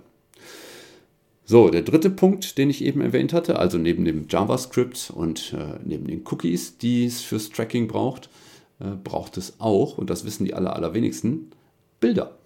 So, 1.44 1.68
der 1.70 1.82
dritte 1.82 2.10
Punkt, 2.10 2.56
den 2.56 2.70
ich 2.70 2.84
eben 2.84 3.00
erwähnt 3.00 3.32
hatte, 3.32 3.58
also 3.58 3.76
neben 3.76 4.04
dem 4.04 4.26
JavaScript 4.28 5.12
und 5.14 5.52
äh, 5.52 5.78
neben 5.84 6.06
den 6.06 6.22
Cookies, 6.26 6.78
die 6.78 7.04
es 7.04 7.20
fürs 7.20 7.50
Tracking 7.50 7.88
braucht, 7.88 8.30
äh, 8.78 8.96
braucht 9.02 9.36
es 9.36 9.54
auch, 9.58 9.98
und 9.98 10.08
das 10.08 10.24
wissen 10.24 10.44
die 10.44 10.54
aller, 10.54 10.74
allerwenigsten, 10.74 11.50
Bilder. 12.00 12.38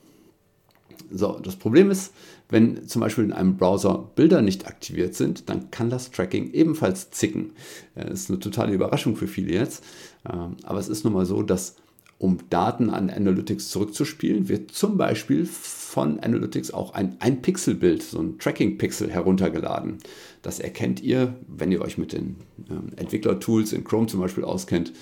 So, 1.11 1.39
das 1.43 1.57
Problem 1.57 1.91
ist, 1.91 2.13
wenn 2.49 2.87
zum 2.87 3.01
Beispiel 3.01 3.25
in 3.25 3.33
einem 3.33 3.57
Browser 3.57 4.11
Bilder 4.15 4.43
nicht 4.43 4.67
aktiviert 4.67 5.15
sind, 5.15 5.49
dann 5.49 5.71
kann 5.71 5.91
das 5.91 6.11
Tracking 6.11 6.53
ebenfalls 6.53 7.11
zicken. 7.11 7.53
Das 7.95 8.07
äh, 8.07 8.13
ist 8.13 8.31
eine 8.31 8.39
totale 8.39 8.73
Überraschung 8.73 9.17
für 9.17 9.27
viele 9.27 9.53
jetzt. 9.53 9.85
Ähm, 10.31 10.57
aber 10.63 10.79
es 10.79 10.89
ist 10.89 11.05
nun 11.05 11.13
mal 11.13 11.27
so, 11.27 11.43
dass 11.43 11.77
um 12.19 12.39
Daten 12.49 12.89
an 12.89 13.11
Analytics 13.11 13.69
zurückzuspielen, 13.69 14.49
wird 14.49 14.71
zum 14.71 14.97
Beispiel 14.97 15.45
von 15.45 16.19
Analytics 16.21 16.71
auch 16.71 16.95
ein, 16.95 17.17
ein 17.21 17.43
Pixelbild, 17.43 18.03
so 18.03 18.21
ein 18.21 18.39
Tracking-Pixel 18.39 19.11
heruntergeladen. 19.11 19.99
Das 20.43 20.59
erkennt 20.59 21.03
ihr, 21.03 21.35
wenn 21.47 21.73
ihr 21.73 21.83
euch 21.83 21.99
mit 21.99 22.13
den 22.13 22.37
äh, 22.71 23.01
Entwickler-Tools 23.01 23.73
in 23.73 23.85
Chrome 23.85 24.07
zum 24.07 24.21
Beispiel 24.21 24.45
auskennt, 24.45 24.93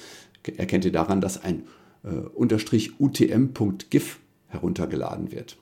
erkennt 0.56 0.84
ihr 0.84 0.92
daran, 0.92 1.20
dass 1.20 1.42
ein 1.42 1.64
äh, 2.02 2.08
Unterstrich 2.08 2.98
utm.gif 2.98 4.18
heruntergeladen 4.48 5.30
wird. 5.30 5.56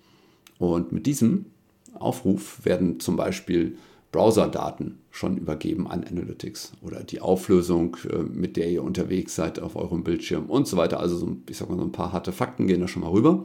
Und 0.62 0.92
mit 0.92 1.06
diesem 1.06 1.46
Aufruf 1.94 2.64
werden 2.64 3.00
zum 3.00 3.16
Beispiel 3.16 3.76
Browserdaten 4.12 5.00
schon 5.10 5.36
übergeben 5.36 5.88
an 5.88 6.04
Analytics 6.04 6.74
oder 6.82 7.02
die 7.02 7.20
Auflösung, 7.20 7.96
äh, 8.08 8.18
mit 8.18 8.56
der 8.56 8.70
ihr 8.70 8.84
unterwegs 8.84 9.34
seid 9.34 9.58
auf 9.58 9.74
eurem 9.74 10.04
Bildschirm 10.04 10.48
und 10.48 10.68
so 10.68 10.76
weiter. 10.76 11.00
Also 11.00 11.16
so, 11.16 11.36
ich 11.48 11.56
sag 11.56 11.68
mal 11.68 11.78
so 11.78 11.82
ein 11.82 11.90
paar 11.90 12.12
harte 12.12 12.30
Fakten 12.30 12.68
gehen 12.68 12.80
da 12.80 12.86
schon 12.86 13.02
mal 13.02 13.10
rüber. 13.10 13.44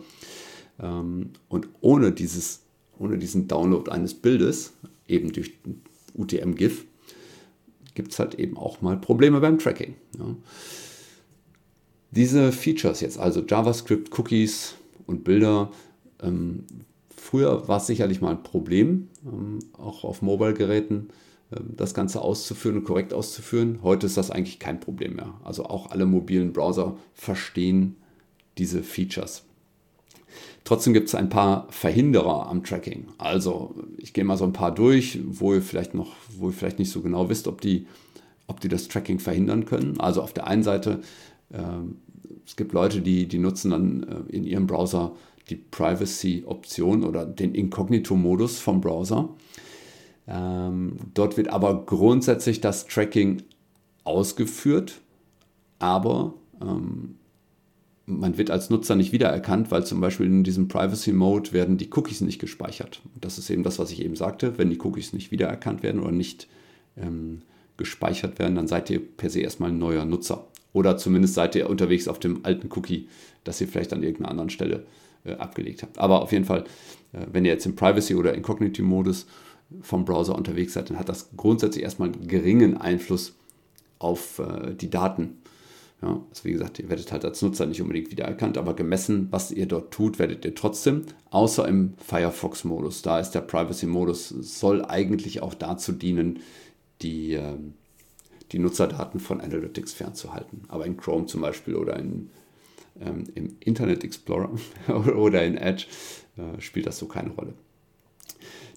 Ähm, 0.80 1.32
und 1.50 1.70
ohne, 1.82 2.12
dieses, 2.12 2.62
ohne 3.00 3.18
diesen 3.18 3.48
Download 3.48 3.90
eines 3.90 4.14
Bildes, 4.14 4.74
eben 5.08 5.32
durch 5.32 5.54
UTM-GIF, 6.14 6.86
gibt 7.96 8.12
es 8.12 8.20
halt 8.20 8.36
eben 8.36 8.58
auch 8.58 8.82
mal 8.82 8.96
Probleme 8.96 9.40
beim 9.40 9.58
Tracking. 9.58 9.96
Diese 12.12 12.52
Features 12.52 13.02
jetzt, 13.02 13.18
also 13.18 13.42
JavaScript, 13.42 14.16
Cookies 14.20 14.76
und 15.08 15.24
Bilder, 15.24 15.72
ähm, 16.22 16.64
Früher 17.28 17.68
war 17.68 17.76
es 17.76 17.88
sicherlich 17.88 18.22
mal 18.22 18.32
ein 18.32 18.44
Problem, 18.44 19.10
ähm, 19.26 19.60
auch 19.74 20.06
auf 20.06 20.22
Mobile-Geräten, 20.22 21.10
ähm, 21.52 21.74
das 21.76 21.94
Ganze 21.94 22.22
auszuführen 22.22 22.78
und 22.78 22.84
korrekt 22.86 23.14
auszuführen. 23.14 23.80
Heute 23.84 24.06
ist 24.06 24.16
das 24.16 24.32
eigentlich 24.32 24.60
kein 24.60 24.80
Problem 24.80 25.18
mehr. 25.18 25.34
Also 25.44 25.66
auch 25.66 25.92
alle 25.92 26.06
mobilen 26.06 26.54
Browser 26.54 26.96
verstehen 27.14 27.98
diese 28.58 28.82
Features. 28.82 29.44
Trotzdem 30.64 30.94
gibt 30.94 31.10
es 31.10 31.16
ein 31.16 31.28
paar 31.28 31.68
Verhinderer 31.70 32.48
am 32.48 32.64
Tracking. 32.64 33.08
Also 33.18 33.76
ich 33.98 34.14
gehe 34.14 34.24
mal 34.24 34.38
so 34.38 34.46
ein 34.46 34.54
paar 34.54 34.74
durch, 34.74 35.20
wo 35.28 35.54
ihr 35.54 35.62
vielleicht 35.62 35.96
noch, 35.96 36.16
wo 36.38 36.48
ihr 36.48 36.54
vielleicht 36.54 36.80
nicht 36.80 36.92
so 36.92 37.02
genau 37.02 37.28
wisst, 37.28 37.50
ob 37.50 37.60
die, 37.60 37.88
ob 38.48 38.62
die 38.62 38.70
das 38.70 38.88
Tracking 38.88 39.20
verhindern 39.20 39.66
können. 39.66 40.00
Also 40.00 40.22
auf 40.22 40.32
der 40.32 40.48
einen 40.48 40.64
Seite, 40.64 41.02
äh, 41.50 41.60
es 42.46 42.56
gibt 42.56 42.72
Leute, 42.72 43.02
die, 43.02 43.28
die 43.28 43.40
nutzen 43.40 43.72
dann 43.72 44.04
äh, 44.04 44.34
in 44.34 44.46
ihrem 44.46 44.66
Browser 44.66 45.12
die 45.50 45.56
Privacy-Option 45.56 47.04
oder 47.04 47.26
den 47.26 47.56
Inkognito-Modus 47.56 48.60
vom 48.60 48.82
Browser. 48.82 49.30
Ähm, 50.28 50.98
dort 51.14 51.38
wird 51.38 51.50
aber 51.50 51.86
grundsätzlich 51.86 52.60
das 52.60 52.86
Tracking 52.86 53.44
ausgeführt, 54.04 55.02
aber 55.80 56.34
ähm, 56.62 57.16
man 58.06 58.38
wird 58.38 58.52
als 58.52 58.70
Nutzer 58.70 58.96
nicht 58.96 59.12
wiedererkannt, 59.12 59.70
weil 59.70 59.86
zum 59.86 60.00
Beispiel 60.00 60.26
in 60.26 60.44
diesem 60.44 60.68
Privacy 60.68 61.12
Mode 61.12 61.52
werden 61.52 61.78
die 61.78 61.90
Cookies 61.94 62.22
nicht 62.22 62.40
gespeichert. 62.40 63.02
Das 63.20 63.38
ist 63.38 63.50
eben 63.50 63.64
das, 63.64 63.80
was 63.80 63.92
ich 63.92 64.02
eben 64.04 64.16
sagte. 64.16 64.58
Wenn 64.58 64.70
die 64.70 64.80
Cookies 64.80 65.14
nicht 65.14 65.32
wiedererkannt 65.32 65.84
werden 65.84 66.02
oder 66.02 66.14
nicht 66.14 66.48
ähm, 66.96 67.42
gespeichert 67.76 68.40
werden, 68.40 68.56
dann 68.56 68.68
seid 68.68 68.90
ihr 68.90 69.00
per 69.00 69.30
se 69.30 69.42
erstmal 69.42 69.72
ein 69.72 69.78
neuer 69.78 70.06
Nutzer. 70.06 70.48
Oder 70.74 70.98
zumindest 70.98 71.34
seid 71.34 71.56
ihr 71.56 71.70
unterwegs 71.70 72.08
auf 72.08 72.20
dem 72.20 72.46
alten 72.46 72.70
Cookie, 72.72 73.08
das 73.44 73.60
ihr 73.62 73.68
vielleicht 73.68 73.94
an 73.94 74.04
irgendeiner 74.04 74.32
anderen 74.32 74.50
Stelle 74.50 74.86
äh, 75.28 75.34
abgelegt 75.34 75.84
habt. 75.84 76.00
Aber 76.00 76.22
auf 76.22 76.32
jeden 76.32 76.46
Fall, 76.46 76.64
äh, 77.14 77.26
wenn 77.32 77.46
ihr 77.46 77.52
jetzt 77.52 77.66
im 77.66 77.76
Privacy- 77.76 78.16
oder 78.16 78.34
Incognito-Modus 78.34 79.28
vom 79.82 80.06
Browser 80.06 80.36
unterwegs 80.36 80.74
seid, 80.74 80.90
dann 80.90 81.00
hat 81.00 81.10
das 81.10 81.30
grundsätzlich 81.36 81.84
erstmal 81.84 82.10
einen 82.10 82.28
geringen 82.28 82.78
Einfluss 82.78 83.36
auf 84.00 84.40
äh, 84.40 84.74
die 84.74 84.90
Daten. 84.90 85.38
Ja, 86.02 86.22
also 86.30 86.44
wie 86.44 86.52
gesagt, 86.52 86.78
ihr 86.78 86.90
werdet 86.90 87.12
halt 87.12 87.26
als 87.26 87.42
Nutzer 87.42 87.66
nicht 87.66 87.82
unbedingt 87.82 88.12
wiedererkannt, 88.12 88.58
aber 88.60 88.76
gemessen, 88.76 89.28
was 89.32 89.52
ihr 89.52 89.66
dort 89.66 89.92
tut, 89.92 90.20
werdet 90.20 90.46
ihr 90.46 90.54
trotzdem, 90.54 91.04
außer 91.32 91.68
im 91.68 91.94
Firefox-Modus. 91.98 93.02
Da 93.02 93.20
ist 93.20 93.32
der 93.32 93.42
Privacy-Modus, 93.42 94.30
soll 94.30 94.86
eigentlich 94.86 95.42
auch 95.42 95.56
dazu 95.56 95.92
dienen, 95.92 96.40
die, 97.02 97.34
äh, 97.34 97.56
die 98.52 98.60
Nutzerdaten 98.60 99.20
von 99.20 99.42
Analytics 99.42 99.94
fernzuhalten. 99.94 100.62
Aber 100.68 100.86
in 100.86 100.98
Chrome 100.98 101.26
zum 101.26 101.42
Beispiel 101.42 101.76
oder 101.76 101.98
in 101.98 102.30
ähm, 103.02 103.26
Im 103.36 103.56
Internet 103.60 104.04
Explorer 104.04 104.52
oder 105.16 105.46
in 105.46 105.58
Edge 105.58 105.86
äh, 106.38 106.62
spielt 106.62 106.88
das 106.88 106.98
so 106.98 107.08
keine 107.08 107.32
Rolle. 107.32 107.54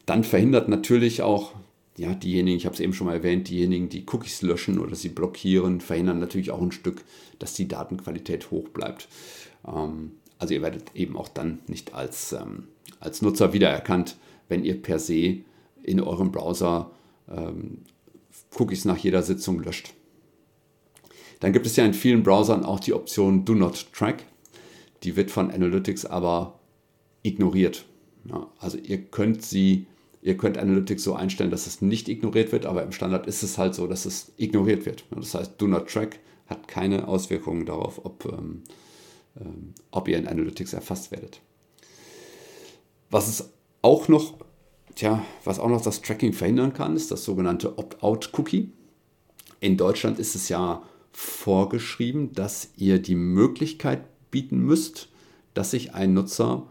Dann 0.07 0.25
verhindert 0.25 0.69
natürlich 0.69 1.23
auch 1.23 1.55
ja, 1.97 2.15
diejenigen, 2.15 2.57
ich 2.57 2.65
habe 2.65 2.75
es 2.75 2.81
eben 2.81 2.95
schon 2.95 3.07
mal 3.07 3.17
erwähnt, 3.17 3.49
diejenigen, 3.49 3.91
die 3.91 4.07
Cookies 4.11 4.41
löschen 4.41 4.79
oder 4.79 4.97
sie 4.97 5.11
blockieren, 5.11 5.81
verhindern 5.81 6.19
natürlich 6.19 6.51
auch 6.51 6.63
ein 6.63 6.73
Stück, 6.73 7.05
dass 7.39 7.53
die 7.53 7.69
Datenqualität 7.69 8.51
hoch 8.51 8.69
bleibt. 8.69 9.09
Ähm, 9.67 10.13
also 10.39 10.55
ihr 10.55 10.63
werdet 10.63 10.95
eben 10.95 11.17
auch 11.17 11.29
dann 11.29 11.59
nicht 11.67 11.95
als, 11.95 12.33
ähm, 12.33 12.69
als 13.01 13.21
Nutzer 13.21 13.53
wiedererkannt, 13.53 14.17
wenn 14.49 14.65
ihr 14.65 14.81
per 14.81 14.99
se 14.99 15.41
in 15.83 16.01
eurem 16.01 16.33
Browser 16.33 16.91
ähm, 17.31 17.79
Cookies 18.59 18.85
nach 18.87 18.97
jeder 18.97 19.23
Sitzung 19.23 19.63
löscht. 19.63 19.93
Dann 21.41 21.53
gibt 21.53 21.67
es 21.67 21.77
ja 21.77 21.85
in 21.85 21.95
vielen 21.95 22.23
Browsern 22.23 22.65
auch 22.65 22.81
die 22.81 22.93
Option 22.93 23.45
Do 23.45 23.55
Not 23.55 23.93
Track. 23.93 24.25
Die 25.03 25.17
wird 25.17 25.31
von 25.31 25.51
Analytics 25.51 26.05
aber 26.05 26.61
ignoriert. 27.23 27.87
Ja, 28.27 28.47
also 28.59 28.77
ihr 28.77 29.03
könnt 29.03 29.43
sie, 29.43 29.87
ihr 30.21 30.37
könnt 30.37 30.59
Analytics 30.59 31.03
so 31.03 31.15
einstellen, 31.15 31.51
dass 31.51 31.67
es 31.67 31.81
nicht 31.81 32.09
ignoriert 32.09 32.53
wird, 32.53 32.67
aber 32.67 32.83
im 32.83 32.93
Standard 32.93 33.27
ist 33.27 33.43
es 33.43 33.57
halt 33.57 33.75
so, 33.75 33.87
dass 33.87 34.05
es 34.05 34.33
ignoriert 34.37 34.85
wird. 34.85 35.05
Das 35.11 35.35
heißt, 35.35 35.55
Do 35.57 35.67
Not 35.67 35.89
Track 35.89 36.21
hat 36.47 36.69
keine 36.69 37.09
Auswirkungen 37.09 37.65
darauf, 37.65 38.05
ob, 38.05 38.27
ähm, 38.27 38.63
ähm, 39.41 39.75
ob 39.91 40.09
ihr 40.09 40.19
in 40.19 40.29
Analytics 40.29 40.75
erfasst 40.75 41.11
werdet. 41.11 41.41
Was 43.09 43.29
es 43.29 43.51
auch 43.81 44.09
noch, 44.09 44.35
tja, 44.95 45.25
was 45.45 45.59
auch 45.59 45.69
noch 45.69 45.81
das 45.81 46.03
Tracking 46.03 46.35
verhindern 46.35 46.75
kann, 46.75 46.97
ist 46.97 47.11
das 47.11 47.25
sogenannte 47.25 47.79
Opt-out-Cookie. 47.79 48.71
In 49.61 49.77
Deutschland 49.77 50.19
ist 50.19 50.35
es 50.35 50.49
ja 50.49 50.83
vorgeschrieben, 51.13 52.33
dass 52.33 52.71
ihr 52.77 53.01
die 53.01 53.15
Möglichkeit 53.15 54.03
bieten 54.31 54.61
müsst, 54.61 55.09
dass 55.55 55.71
sich 55.73 55.95
ein 55.95 56.15
Nutzer 56.15 56.67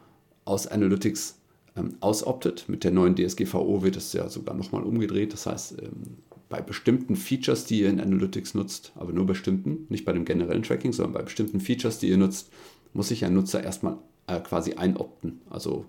aus 0.45 0.67
Analytics 0.67 1.39
ähm, 1.75 1.95
ausoptet. 1.99 2.65
Mit 2.67 2.83
der 2.83 2.91
neuen 2.91 3.15
DSGVO 3.15 3.83
wird 3.83 3.97
es 3.97 4.13
ja 4.13 4.29
sogar 4.29 4.55
nochmal 4.55 4.83
umgedreht. 4.83 5.33
Das 5.33 5.45
heißt, 5.45 5.81
ähm, 5.81 6.17
bei 6.47 6.61
bestimmten 6.61 7.15
Features, 7.15 7.65
die 7.65 7.81
ihr 7.81 7.89
in 7.89 7.99
Analytics 7.99 8.55
nutzt, 8.55 8.91
aber 8.95 9.11
nur 9.11 9.25
bestimmten, 9.25 9.85
nicht 9.89 10.05
bei 10.05 10.13
dem 10.13 10.25
generellen 10.25 10.63
Tracking, 10.63 10.93
sondern 10.93 11.13
bei 11.13 11.21
bestimmten 11.21 11.59
Features, 11.59 11.99
die 11.99 12.09
ihr 12.09 12.17
nutzt, 12.17 12.49
muss 12.93 13.09
sich 13.09 13.23
ein 13.23 13.33
Nutzer 13.33 13.63
erstmal 13.63 13.97
äh, 14.25 14.39
quasi 14.39 14.73
einopten. 14.73 15.41
Also 15.49 15.85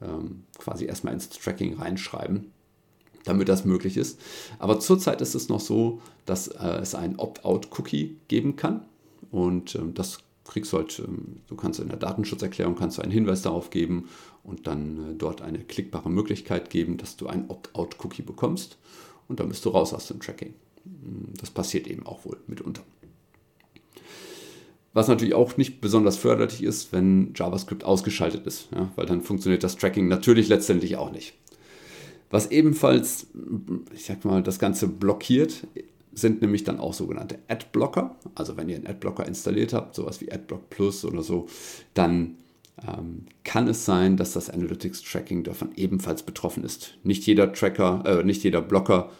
ähm, 0.00 0.44
quasi 0.58 0.84
erstmal 0.84 1.14
ins 1.14 1.28
Tracking 1.28 1.74
reinschreiben, 1.74 2.52
damit 3.28 3.48
das 3.48 3.64
möglich 3.64 3.96
ist. 3.96 4.20
Aber 4.58 4.80
zurzeit 4.80 5.20
ist 5.20 5.34
es 5.34 5.48
noch 5.48 5.60
so, 5.60 6.00
dass 6.26 6.48
äh, 6.48 6.78
es 6.80 6.94
ein 6.94 7.18
Opt-out-Cookie 7.18 8.16
geben 8.28 8.56
kann. 8.56 8.84
Und 9.30 9.74
ähm, 9.74 9.94
das 9.94 10.20
kriegst 10.44 10.72
du 10.72 10.78
halt, 10.78 10.98
ähm, 10.98 11.36
du 11.46 11.54
kannst 11.54 11.80
in 11.80 11.88
der 11.88 11.98
Datenschutzerklärung 11.98 12.74
kannst 12.74 12.98
du 12.98 13.02
einen 13.02 13.12
Hinweis 13.12 13.42
darauf 13.42 13.70
geben 13.70 14.08
und 14.42 14.66
dann 14.66 15.12
äh, 15.12 15.14
dort 15.16 15.42
eine 15.42 15.58
klickbare 15.60 16.10
Möglichkeit 16.10 16.70
geben, 16.70 16.96
dass 16.96 17.16
du 17.16 17.26
ein 17.28 17.48
Opt-out-Cookie 17.48 18.22
bekommst 18.22 18.78
und 19.28 19.40
dann 19.40 19.48
bist 19.48 19.64
du 19.64 19.70
raus 19.70 19.92
aus 19.92 20.08
dem 20.08 20.20
Tracking. 20.20 20.54
Hm, 20.84 21.34
das 21.38 21.50
passiert 21.50 21.86
eben 21.86 22.06
auch 22.06 22.24
wohl 22.24 22.38
mitunter. 22.46 22.82
Was 24.94 25.06
natürlich 25.06 25.34
auch 25.34 25.56
nicht 25.56 25.80
besonders 25.80 26.16
förderlich 26.16 26.62
ist, 26.62 26.92
wenn 26.92 27.32
JavaScript 27.36 27.84
ausgeschaltet 27.84 28.46
ist, 28.46 28.68
ja, 28.74 28.90
weil 28.96 29.06
dann 29.06 29.22
funktioniert 29.22 29.62
das 29.62 29.76
Tracking 29.76 30.08
natürlich 30.08 30.48
letztendlich 30.48 30.96
auch 30.96 31.12
nicht. 31.12 31.34
Was 32.30 32.50
ebenfalls, 32.50 33.28
ich 33.94 34.04
sag 34.04 34.24
mal, 34.24 34.42
das 34.42 34.58
Ganze 34.58 34.86
blockiert, 34.86 35.66
sind 36.12 36.42
nämlich 36.42 36.64
dann 36.64 36.78
auch 36.78 36.94
sogenannte 36.94 37.38
Adblocker. 37.48 38.16
Also 38.34 38.56
wenn 38.56 38.68
ihr 38.68 38.76
einen 38.76 38.86
Adblocker 38.86 39.26
installiert 39.26 39.72
habt, 39.72 39.94
sowas 39.94 40.20
wie 40.20 40.30
Adblock 40.30 40.68
Plus 40.68 41.04
oder 41.04 41.22
so, 41.22 41.46
dann 41.94 42.36
ähm, 42.86 43.26
kann 43.44 43.68
es 43.68 43.84
sein, 43.84 44.16
dass 44.16 44.32
das 44.32 44.50
Analytics 44.50 45.02
Tracking 45.02 45.44
davon 45.44 45.70
ebenfalls 45.76 46.22
betroffen 46.22 46.64
ist. 46.64 46.98
Nicht 47.02 47.26
jeder 47.26 47.52
Tracker, 47.52 48.02
äh, 48.04 48.24
nicht 48.24 48.44
jeder 48.44 48.60
Blocker 48.60 49.10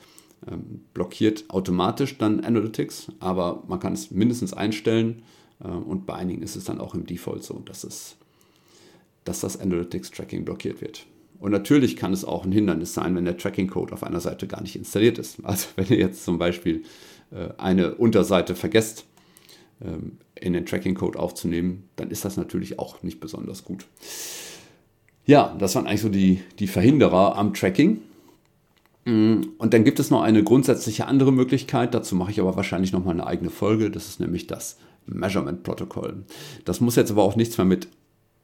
ähm, 0.46 0.82
blockiert 0.94 1.44
automatisch 1.48 2.18
dann 2.18 2.40
Analytics, 2.40 3.08
aber 3.20 3.64
man 3.66 3.80
kann 3.80 3.92
es 3.92 4.10
mindestens 4.10 4.52
einstellen 4.52 5.22
äh, 5.62 5.68
und 5.68 6.06
bei 6.06 6.14
einigen 6.14 6.42
ist 6.42 6.56
es 6.56 6.64
dann 6.64 6.80
auch 6.80 6.94
im 6.94 7.06
Default 7.06 7.42
so, 7.42 7.58
dass, 7.60 7.84
es, 7.84 8.16
dass 9.24 9.40
das 9.40 9.58
Analytics 9.58 10.10
Tracking 10.10 10.44
blockiert 10.44 10.80
wird. 10.80 11.06
Und 11.40 11.52
natürlich 11.52 11.96
kann 11.96 12.12
es 12.12 12.24
auch 12.24 12.44
ein 12.44 12.52
Hindernis 12.52 12.94
sein, 12.94 13.14
wenn 13.14 13.24
der 13.24 13.36
Tracking-Code 13.36 13.92
auf 13.92 14.02
einer 14.02 14.20
Seite 14.20 14.46
gar 14.46 14.60
nicht 14.60 14.76
installiert 14.76 15.18
ist. 15.18 15.38
Also 15.44 15.68
wenn 15.76 15.86
ihr 15.88 15.98
jetzt 15.98 16.24
zum 16.24 16.38
Beispiel 16.38 16.82
äh, 17.30 17.48
eine 17.58 17.94
Unterseite 17.94 18.54
vergesst, 18.54 19.06
ähm, 19.80 20.18
in 20.34 20.52
den 20.52 20.66
Tracking-Code 20.66 21.18
aufzunehmen, 21.18 21.88
dann 21.96 22.10
ist 22.10 22.24
das 22.24 22.36
natürlich 22.36 22.78
auch 22.78 23.02
nicht 23.02 23.20
besonders 23.20 23.64
gut. 23.64 23.86
Ja, 25.26 25.54
das 25.58 25.74
waren 25.74 25.86
eigentlich 25.86 26.00
so 26.00 26.08
die, 26.08 26.42
die 26.58 26.66
Verhinderer 26.66 27.36
am 27.36 27.54
Tracking. 27.54 28.00
Mm, 29.04 29.42
und 29.58 29.74
dann 29.74 29.84
gibt 29.84 30.00
es 30.00 30.10
noch 30.10 30.22
eine 30.22 30.42
grundsätzliche 30.42 31.06
andere 31.06 31.32
Möglichkeit, 31.32 31.94
dazu 31.94 32.16
mache 32.16 32.30
ich 32.30 32.40
aber 32.40 32.56
wahrscheinlich 32.56 32.92
nochmal 32.92 33.14
eine 33.14 33.26
eigene 33.26 33.50
Folge, 33.50 33.90
das 33.90 34.08
ist 34.08 34.20
nämlich 34.20 34.46
das 34.46 34.78
Measurement 35.06 35.62
Protocol. 35.62 36.24
Das 36.64 36.80
muss 36.80 36.96
jetzt 36.96 37.10
aber 37.10 37.22
auch 37.22 37.36
nichts 37.36 37.58
mehr 37.58 37.64
mit 37.64 37.88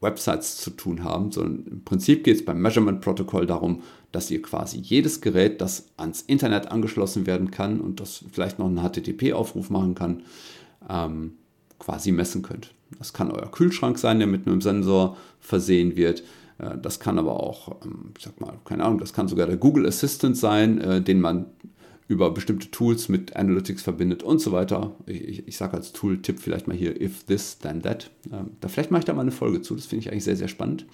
Websites 0.05 0.59
zu 0.59 0.71
tun 0.71 1.03
haben, 1.03 1.33
sondern 1.33 1.67
im 1.67 1.85
Prinzip 1.85 2.23
geht 2.23 2.37
es 2.37 2.45
beim 2.45 2.61
Measurement 2.63 3.01
Protocol 3.01 3.47
darum, 3.47 3.83
dass 4.13 4.31
ihr 4.31 4.41
quasi 4.41 4.79
jedes 4.79 5.21
Gerät, 5.21 5.61
das 5.61 5.89
ans 5.97 6.23
Internet 6.23 6.71
angeschlossen 6.71 7.27
werden 7.27 7.51
kann 7.51 7.81
und 7.81 7.99
das 7.99 8.25
vielleicht 8.31 8.61
noch 8.61 8.67
einen 8.67 8.79
HTTP-Aufruf 8.79 9.71
machen 9.71 9.97
kann, 9.97 10.23
ähm, 10.89 11.33
quasi 11.81 12.13
messen 12.13 12.43
könnt. 12.43 12.73
Das 12.99 13.13
kann 13.13 13.33
euer 13.33 13.51
Kühlschrank 13.51 13.99
sein, 13.99 14.19
der 14.21 14.29
mit 14.29 14.47
einem 14.47 14.61
Sensor 14.61 15.17
versehen 15.41 15.97
wird. 15.97 16.23
Äh, 16.59 16.79
das 16.81 17.01
kann 17.01 17.19
aber 17.19 17.41
auch, 17.41 17.81
ähm, 17.85 18.13
ich 18.17 18.25
sag 18.25 18.41
mal, 18.41 18.55
keine 18.65 18.85
Ahnung, 18.85 18.99
das 18.99 19.13
kann 19.13 19.27
sogar 19.27 19.47
der 19.47 19.57
Google 19.57 19.87
Assistant 19.87 20.37
sein, 20.37 20.81
äh, 20.81 21.03
den 21.03 21.21
man 21.21 21.47
über 22.07 22.31
bestimmte 22.31 22.71
Tools 22.71 23.09
mit 23.09 23.35
Analytics 23.37 23.83
verbindet 23.83 24.23
und 24.23 24.39
so 24.39 24.53
weiter. 24.53 24.95
Ich, 25.07 25.23
ich, 25.23 25.49
ich 25.49 25.57
sage 25.57 25.75
als 25.75 25.93
Tool-Tipp 25.93 26.39
vielleicht 26.39 26.69
mal 26.69 26.77
hier, 26.77 27.01
if 27.01 27.25
this, 27.25 27.59
then 27.59 27.83
that. 27.83 28.11
Ähm, 28.33 28.51
da 28.61 28.69
vielleicht 28.69 28.91
mache 28.91 29.01
ich 29.01 29.05
da 29.05 29.15
mal 29.15 29.23
eine 29.23 29.31
Folge 29.31 29.63
zu, 29.63 29.75
das 29.75 29.87
finde 29.87 30.01
ich 30.03 30.13
eigentlich 30.13 30.25
sehr, 30.25 30.37
sehr 30.37 30.49
spannend. 30.49 30.87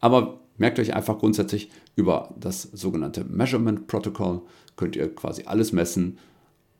Aber 0.00 0.40
merkt 0.56 0.78
euch 0.78 0.94
einfach 0.94 1.18
grundsätzlich, 1.18 1.70
über 1.96 2.34
das 2.38 2.62
sogenannte 2.62 3.24
Measurement 3.24 3.86
Protocol 3.86 4.42
könnt 4.76 4.96
ihr 4.96 5.12
quasi 5.12 5.44
alles 5.46 5.72
messen. 5.72 6.18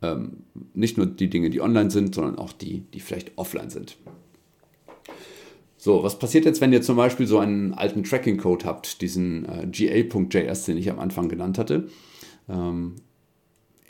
Ähm, 0.03 0.45
nicht 0.75 0.97
nur 0.97 1.07
die 1.07 1.31
Dinge, 1.31 1.51
die 1.51 1.61
online 1.61 1.91
sind, 1.91 2.15
sondern 2.15 2.39
auch 2.39 2.53
die, 2.53 2.81
die 2.93 3.01
vielleicht 3.01 3.37
offline 3.37 3.71
sind. 3.71 3.97
So, 5.77 6.03
was 6.03 6.19
passiert 6.19 6.45
jetzt, 6.47 6.61
wenn 6.61 6.73
ihr 6.73 6.81
zum 6.81 6.97
Beispiel 6.97 7.27
so 7.27 7.39
einen 7.39 7.75
alten 7.75 8.05
Tracking-Code 8.05 8.65
habt, 8.65 9.03
diesen 9.03 9.45
äh, 9.45 9.67
ga.js, 9.67 10.65
den 10.65 10.79
ich 10.79 10.91
am 10.91 10.99
Anfang 10.99 11.29
genannt 11.29 11.59
hatte? 11.59 11.89
Ähm, 12.49 12.97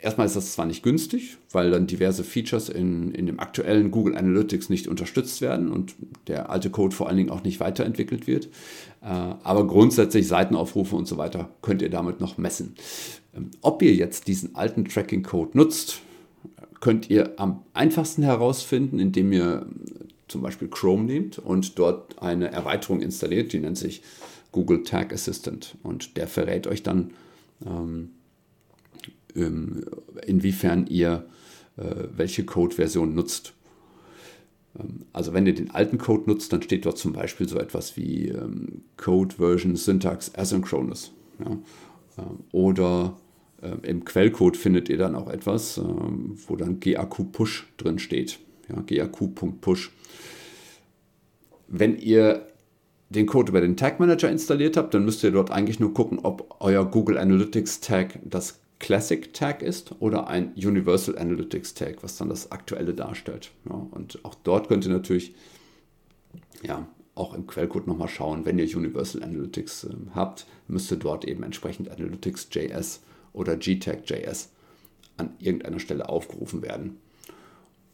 Erstmal 0.01 0.27
ist 0.27 0.35
das 0.35 0.53
zwar 0.53 0.65
nicht 0.65 0.83
günstig, 0.83 1.37
weil 1.51 1.71
dann 1.71 1.87
diverse 1.87 2.23
Features 2.23 2.69
in, 2.69 3.11
in 3.11 3.25
dem 3.25 3.39
aktuellen 3.39 3.91
Google 3.91 4.15
Analytics 4.15 4.69
nicht 4.69 4.87
unterstützt 4.87 5.41
werden 5.41 5.71
und 5.71 5.95
der 6.27 6.49
alte 6.49 6.69
Code 6.69 6.95
vor 6.95 7.07
allen 7.07 7.17
Dingen 7.17 7.31
auch 7.31 7.43
nicht 7.43 7.59
weiterentwickelt 7.59 8.27
wird. 8.27 8.45
Äh, 9.01 9.07
aber 9.07 9.65
grundsätzlich 9.65 10.27
Seitenaufrufe 10.27 10.95
und 10.95 11.07
so 11.07 11.17
weiter 11.17 11.49
könnt 11.61 11.81
ihr 11.81 11.89
damit 11.89 12.19
noch 12.19 12.37
messen. 12.37 12.75
Ähm, 13.35 13.51
ob 13.61 13.81
ihr 13.81 13.93
jetzt 13.93 14.27
diesen 14.27 14.55
alten 14.55 14.85
Tracking-Code 14.85 15.57
nutzt, 15.57 16.01
könnt 16.81 17.09
ihr 17.09 17.33
am 17.37 17.63
einfachsten 17.73 18.21
herausfinden, 18.21 18.99
indem 18.99 19.31
ihr 19.31 19.65
zum 20.27 20.41
Beispiel 20.41 20.67
Chrome 20.67 21.03
nehmt 21.03 21.39
und 21.39 21.79
dort 21.79 22.21
eine 22.21 22.51
Erweiterung 22.51 23.01
installiert, 23.01 23.53
die 23.53 23.59
nennt 23.59 23.77
sich 23.77 24.01
Google 24.51 24.83
Tag 24.83 25.13
Assistant. 25.13 25.77
Und 25.83 26.17
der 26.17 26.27
verrät 26.27 26.67
euch 26.67 26.83
dann, 26.83 27.11
ähm, 27.65 28.11
inwiefern 29.35 30.87
ihr 30.87 31.25
äh, 31.77 32.07
welche 32.15 32.45
Code-Version 32.45 33.13
nutzt. 33.13 33.53
Ähm, 34.79 35.05
also 35.13 35.33
wenn 35.33 35.45
ihr 35.45 35.55
den 35.55 35.71
alten 35.71 35.97
Code 35.97 36.23
nutzt, 36.27 36.53
dann 36.53 36.61
steht 36.61 36.85
dort 36.85 36.97
zum 36.97 37.13
Beispiel 37.13 37.47
so 37.47 37.59
etwas 37.59 37.97
wie 37.97 38.29
ähm, 38.29 38.83
Code 38.97 39.35
Version 39.35 39.75
Syntax 39.75 40.33
Asynchronous. 40.35 41.11
Ja? 41.39 41.57
oder 42.53 43.17
im 43.81 44.05
Quellcode 44.05 44.55
findet 44.55 44.87
ihr 44.87 44.97
dann 44.97 45.15
auch 45.15 45.29
etwas, 45.29 45.81
wo 46.47 46.55
dann 46.55 46.79
GAQ 46.79 47.29
Push 47.33 47.67
drin 47.75 47.99
steht. 47.99 48.39
Ja, 48.69 48.81
GAQ.push. 48.81 49.91
Wenn 51.67 51.97
ihr 51.97 52.47
den 53.09 53.25
Code 53.25 53.49
über 53.49 53.59
den 53.59 53.75
Tag 53.75 53.99
Manager 53.99 54.29
installiert 54.29 54.77
habt, 54.77 54.93
dann 54.93 55.03
müsst 55.03 55.23
ihr 55.23 55.31
dort 55.31 55.51
eigentlich 55.51 55.81
nur 55.81 55.93
gucken, 55.93 56.19
ob 56.19 56.55
euer 56.59 56.85
Google 56.85 57.17
Analytics 57.17 57.81
Tag 57.81 58.19
das 58.23 58.61
Classic 58.79 59.33
Tag 59.33 59.61
ist 59.61 59.95
oder 59.99 60.27
ein 60.27 60.53
Universal 60.55 61.17
Analytics 61.17 61.73
Tag, 61.73 62.03
was 62.03 62.17
dann 62.17 62.29
das 62.29 62.51
aktuelle 62.51 62.93
darstellt. 62.93 63.51
Ja, 63.69 63.87
und 63.91 64.23
auch 64.23 64.35
dort 64.35 64.67
könnt 64.67 64.85
ihr 64.85 64.91
natürlich 64.91 65.33
ja, 66.63 66.87
auch 67.15 67.33
im 67.33 67.47
Quellcode 67.47 67.87
nochmal 67.87 68.09
schauen, 68.09 68.45
wenn 68.45 68.59
ihr 68.59 68.77
Universal 68.77 69.23
Analytics 69.23 69.85
äh, 69.85 69.95
habt, 70.13 70.45
müsste 70.67 70.97
dort 70.97 71.25
eben 71.25 71.43
entsprechend 71.43 71.89
Analytics.js 71.89 73.01
oder 73.33 73.55
GTAG.js 73.55 74.49
an 75.17 75.33
irgendeiner 75.39 75.79
Stelle 75.79 76.09
aufgerufen 76.09 76.61
werden. 76.61 76.97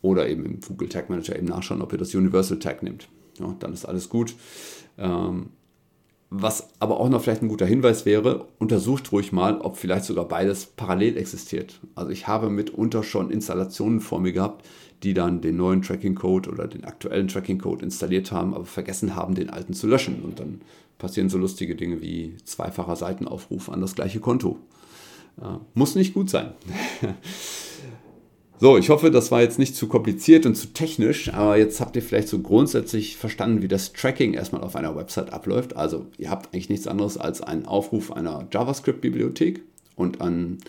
Oder 0.01 0.27
eben 0.27 0.45
im 0.45 0.59
Google 0.59 0.89
Tag 0.89 1.09
Manager 1.11 1.35
eben 1.35 1.47
nachschauen, 1.47 1.83
ob 1.83 1.91
ihr 1.91 1.99
das 1.99 2.15
Universal 2.15 2.57
Tag 2.57 2.81
nehmt. 2.81 3.07
Ja, 3.37 3.55
dann 3.59 3.73
ist 3.73 3.85
alles 3.85 4.09
gut. 4.09 4.33
Ähm, 4.97 5.51
was 6.33 6.69
aber 6.79 6.99
auch 7.01 7.09
noch 7.09 7.21
vielleicht 7.21 7.41
ein 7.41 7.49
guter 7.49 7.65
Hinweis 7.65 8.05
wäre, 8.05 8.47
untersucht 8.57 9.11
ruhig 9.11 9.33
mal, 9.33 9.59
ob 9.59 9.75
vielleicht 9.75 10.05
sogar 10.05 10.25
beides 10.25 10.65
parallel 10.65 11.17
existiert. 11.17 11.81
Also 11.93 12.09
ich 12.09 12.25
habe 12.25 12.49
mitunter 12.49 13.03
schon 13.03 13.29
Installationen 13.29 13.99
vor 13.99 14.21
mir 14.21 14.31
gehabt, 14.31 14.65
die 15.03 15.13
dann 15.13 15.41
den 15.41 15.57
neuen 15.57 15.81
Tracking-Code 15.81 16.49
oder 16.49 16.69
den 16.69 16.85
aktuellen 16.85 17.27
Tracking-Code 17.27 17.83
installiert 17.83 18.31
haben, 18.31 18.53
aber 18.53 18.63
vergessen 18.63 19.13
haben, 19.13 19.35
den 19.35 19.49
alten 19.49 19.73
zu 19.73 19.87
löschen. 19.87 20.21
Und 20.23 20.39
dann 20.39 20.61
passieren 20.99 21.29
so 21.29 21.37
lustige 21.37 21.75
Dinge 21.75 22.01
wie 22.01 22.37
zweifacher 22.45 22.95
Seitenaufruf 22.95 23.67
an 23.67 23.81
das 23.81 23.93
gleiche 23.93 24.21
Konto. 24.21 24.57
Äh, 25.41 25.57
muss 25.73 25.95
nicht 25.95 26.13
gut 26.13 26.29
sein. 26.29 26.53
So, 28.61 28.77
ich 28.77 28.91
hoffe, 28.91 29.09
das 29.09 29.31
war 29.31 29.41
jetzt 29.41 29.57
nicht 29.57 29.75
zu 29.75 29.87
kompliziert 29.87 30.45
und 30.45 30.53
zu 30.53 30.67
technisch, 30.67 31.33
aber 31.33 31.57
jetzt 31.57 31.81
habt 31.81 31.95
ihr 31.95 32.03
vielleicht 32.03 32.27
so 32.27 32.37
grundsätzlich 32.37 33.17
verstanden, 33.17 33.63
wie 33.63 33.67
das 33.67 33.91
Tracking 33.91 34.35
erstmal 34.35 34.61
auf 34.61 34.75
einer 34.75 34.95
Website 34.95 35.33
abläuft. 35.33 35.75
Also 35.75 36.05
ihr 36.19 36.29
habt 36.29 36.53
eigentlich 36.53 36.69
nichts 36.69 36.85
anderes 36.85 37.17
als 37.17 37.41
einen 37.41 37.65
Aufruf 37.65 38.11
einer 38.11 38.47
JavaScript-Bibliothek 38.51 39.63
und 39.95 40.21
an 40.21 40.59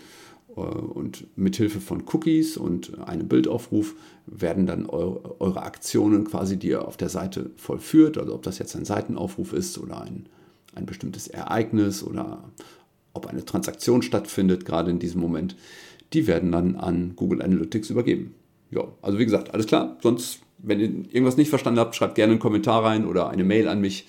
äh, 0.55 0.61
und 0.61 1.27
mithilfe 1.35 1.79
von 1.79 2.03
Cookies 2.11 2.57
und 2.57 2.97
einem 3.07 3.27
Bildaufruf 3.27 3.93
werden 4.25 4.65
dann 4.65 4.87
eure, 4.87 5.39
eure, 5.39 5.61
Aktionen 5.61 6.23
quasi, 6.23 6.57
die 6.57 6.69
ihr 6.69 6.87
auf 6.87 6.97
der 6.97 7.09
Seite 7.09 7.51
vollführt, 7.57 8.17
also 8.17 8.33
ob 8.33 8.41
das 8.41 8.57
jetzt 8.57 8.75
ein 8.75 8.85
Seitenaufruf 8.85 9.53
ist 9.53 9.77
oder 9.77 10.01
ein, 10.01 10.25
ein 10.73 10.87
bestimmtes 10.87 11.27
Ereignis 11.27 12.01
oder 12.03 12.43
ob 13.13 13.27
eine 13.27 13.45
Transaktion 13.45 14.01
stattfindet, 14.01 14.65
gerade 14.65 14.89
in 14.89 14.97
diesem 14.97 15.21
Moment, 15.21 15.55
die 16.13 16.27
werden 16.27 16.51
dann 16.51 16.75
an 16.75 17.13
Google 17.15 17.41
Analytics 17.41 17.89
übergeben. 17.89 18.35
Ja, 18.71 18.87
also 19.01 19.19
wie 19.19 19.25
gesagt, 19.25 19.53
alles 19.53 19.67
klar. 19.67 19.97
Sonst, 20.01 20.41
wenn 20.57 20.79
ihr 20.79 20.87
irgendwas 20.87 21.37
nicht 21.37 21.49
verstanden 21.49 21.79
habt, 21.79 21.95
schreibt 21.95 22.15
gerne 22.15 22.31
einen 22.31 22.39
Kommentar 22.39 22.83
rein 22.83 23.05
oder 23.05 23.29
eine 23.29 23.43
Mail 23.43 23.67
an 23.67 23.81
mich. 23.81 24.07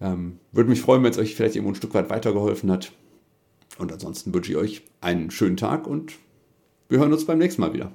Ähm, 0.00 0.38
würde 0.52 0.70
mich 0.70 0.80
freuen, 0.80 1.02
wenn 1.02 1.10
es 1.10 1.18
euch 1.18 1.34
vielleicht 1.34 1.56
irgendwo 1.56 1.72
ein 1.72 1.76
Stück 1.76 1.94
weit 1.94 2.10
weitergeholfen 2.10 2.70
hat. 2.70 2.92
Und 3.78 3.92
ansonsten 3.92 4.34
wünsche 4.34 4.52
ich 4.52 4.58
euch 4.58 4.82
einen 5.00 5.30
schönen 5.30 5.56
Tag 5.56 5.86
und 5.86 6.14
wir 6.88 6.98
hören 6.98 7.12
uns 7.12 7.26
beim 7.26 7.38
nächsten 7.38 7.60
Mal 7.60 7.72
wieder. 7.72 7.92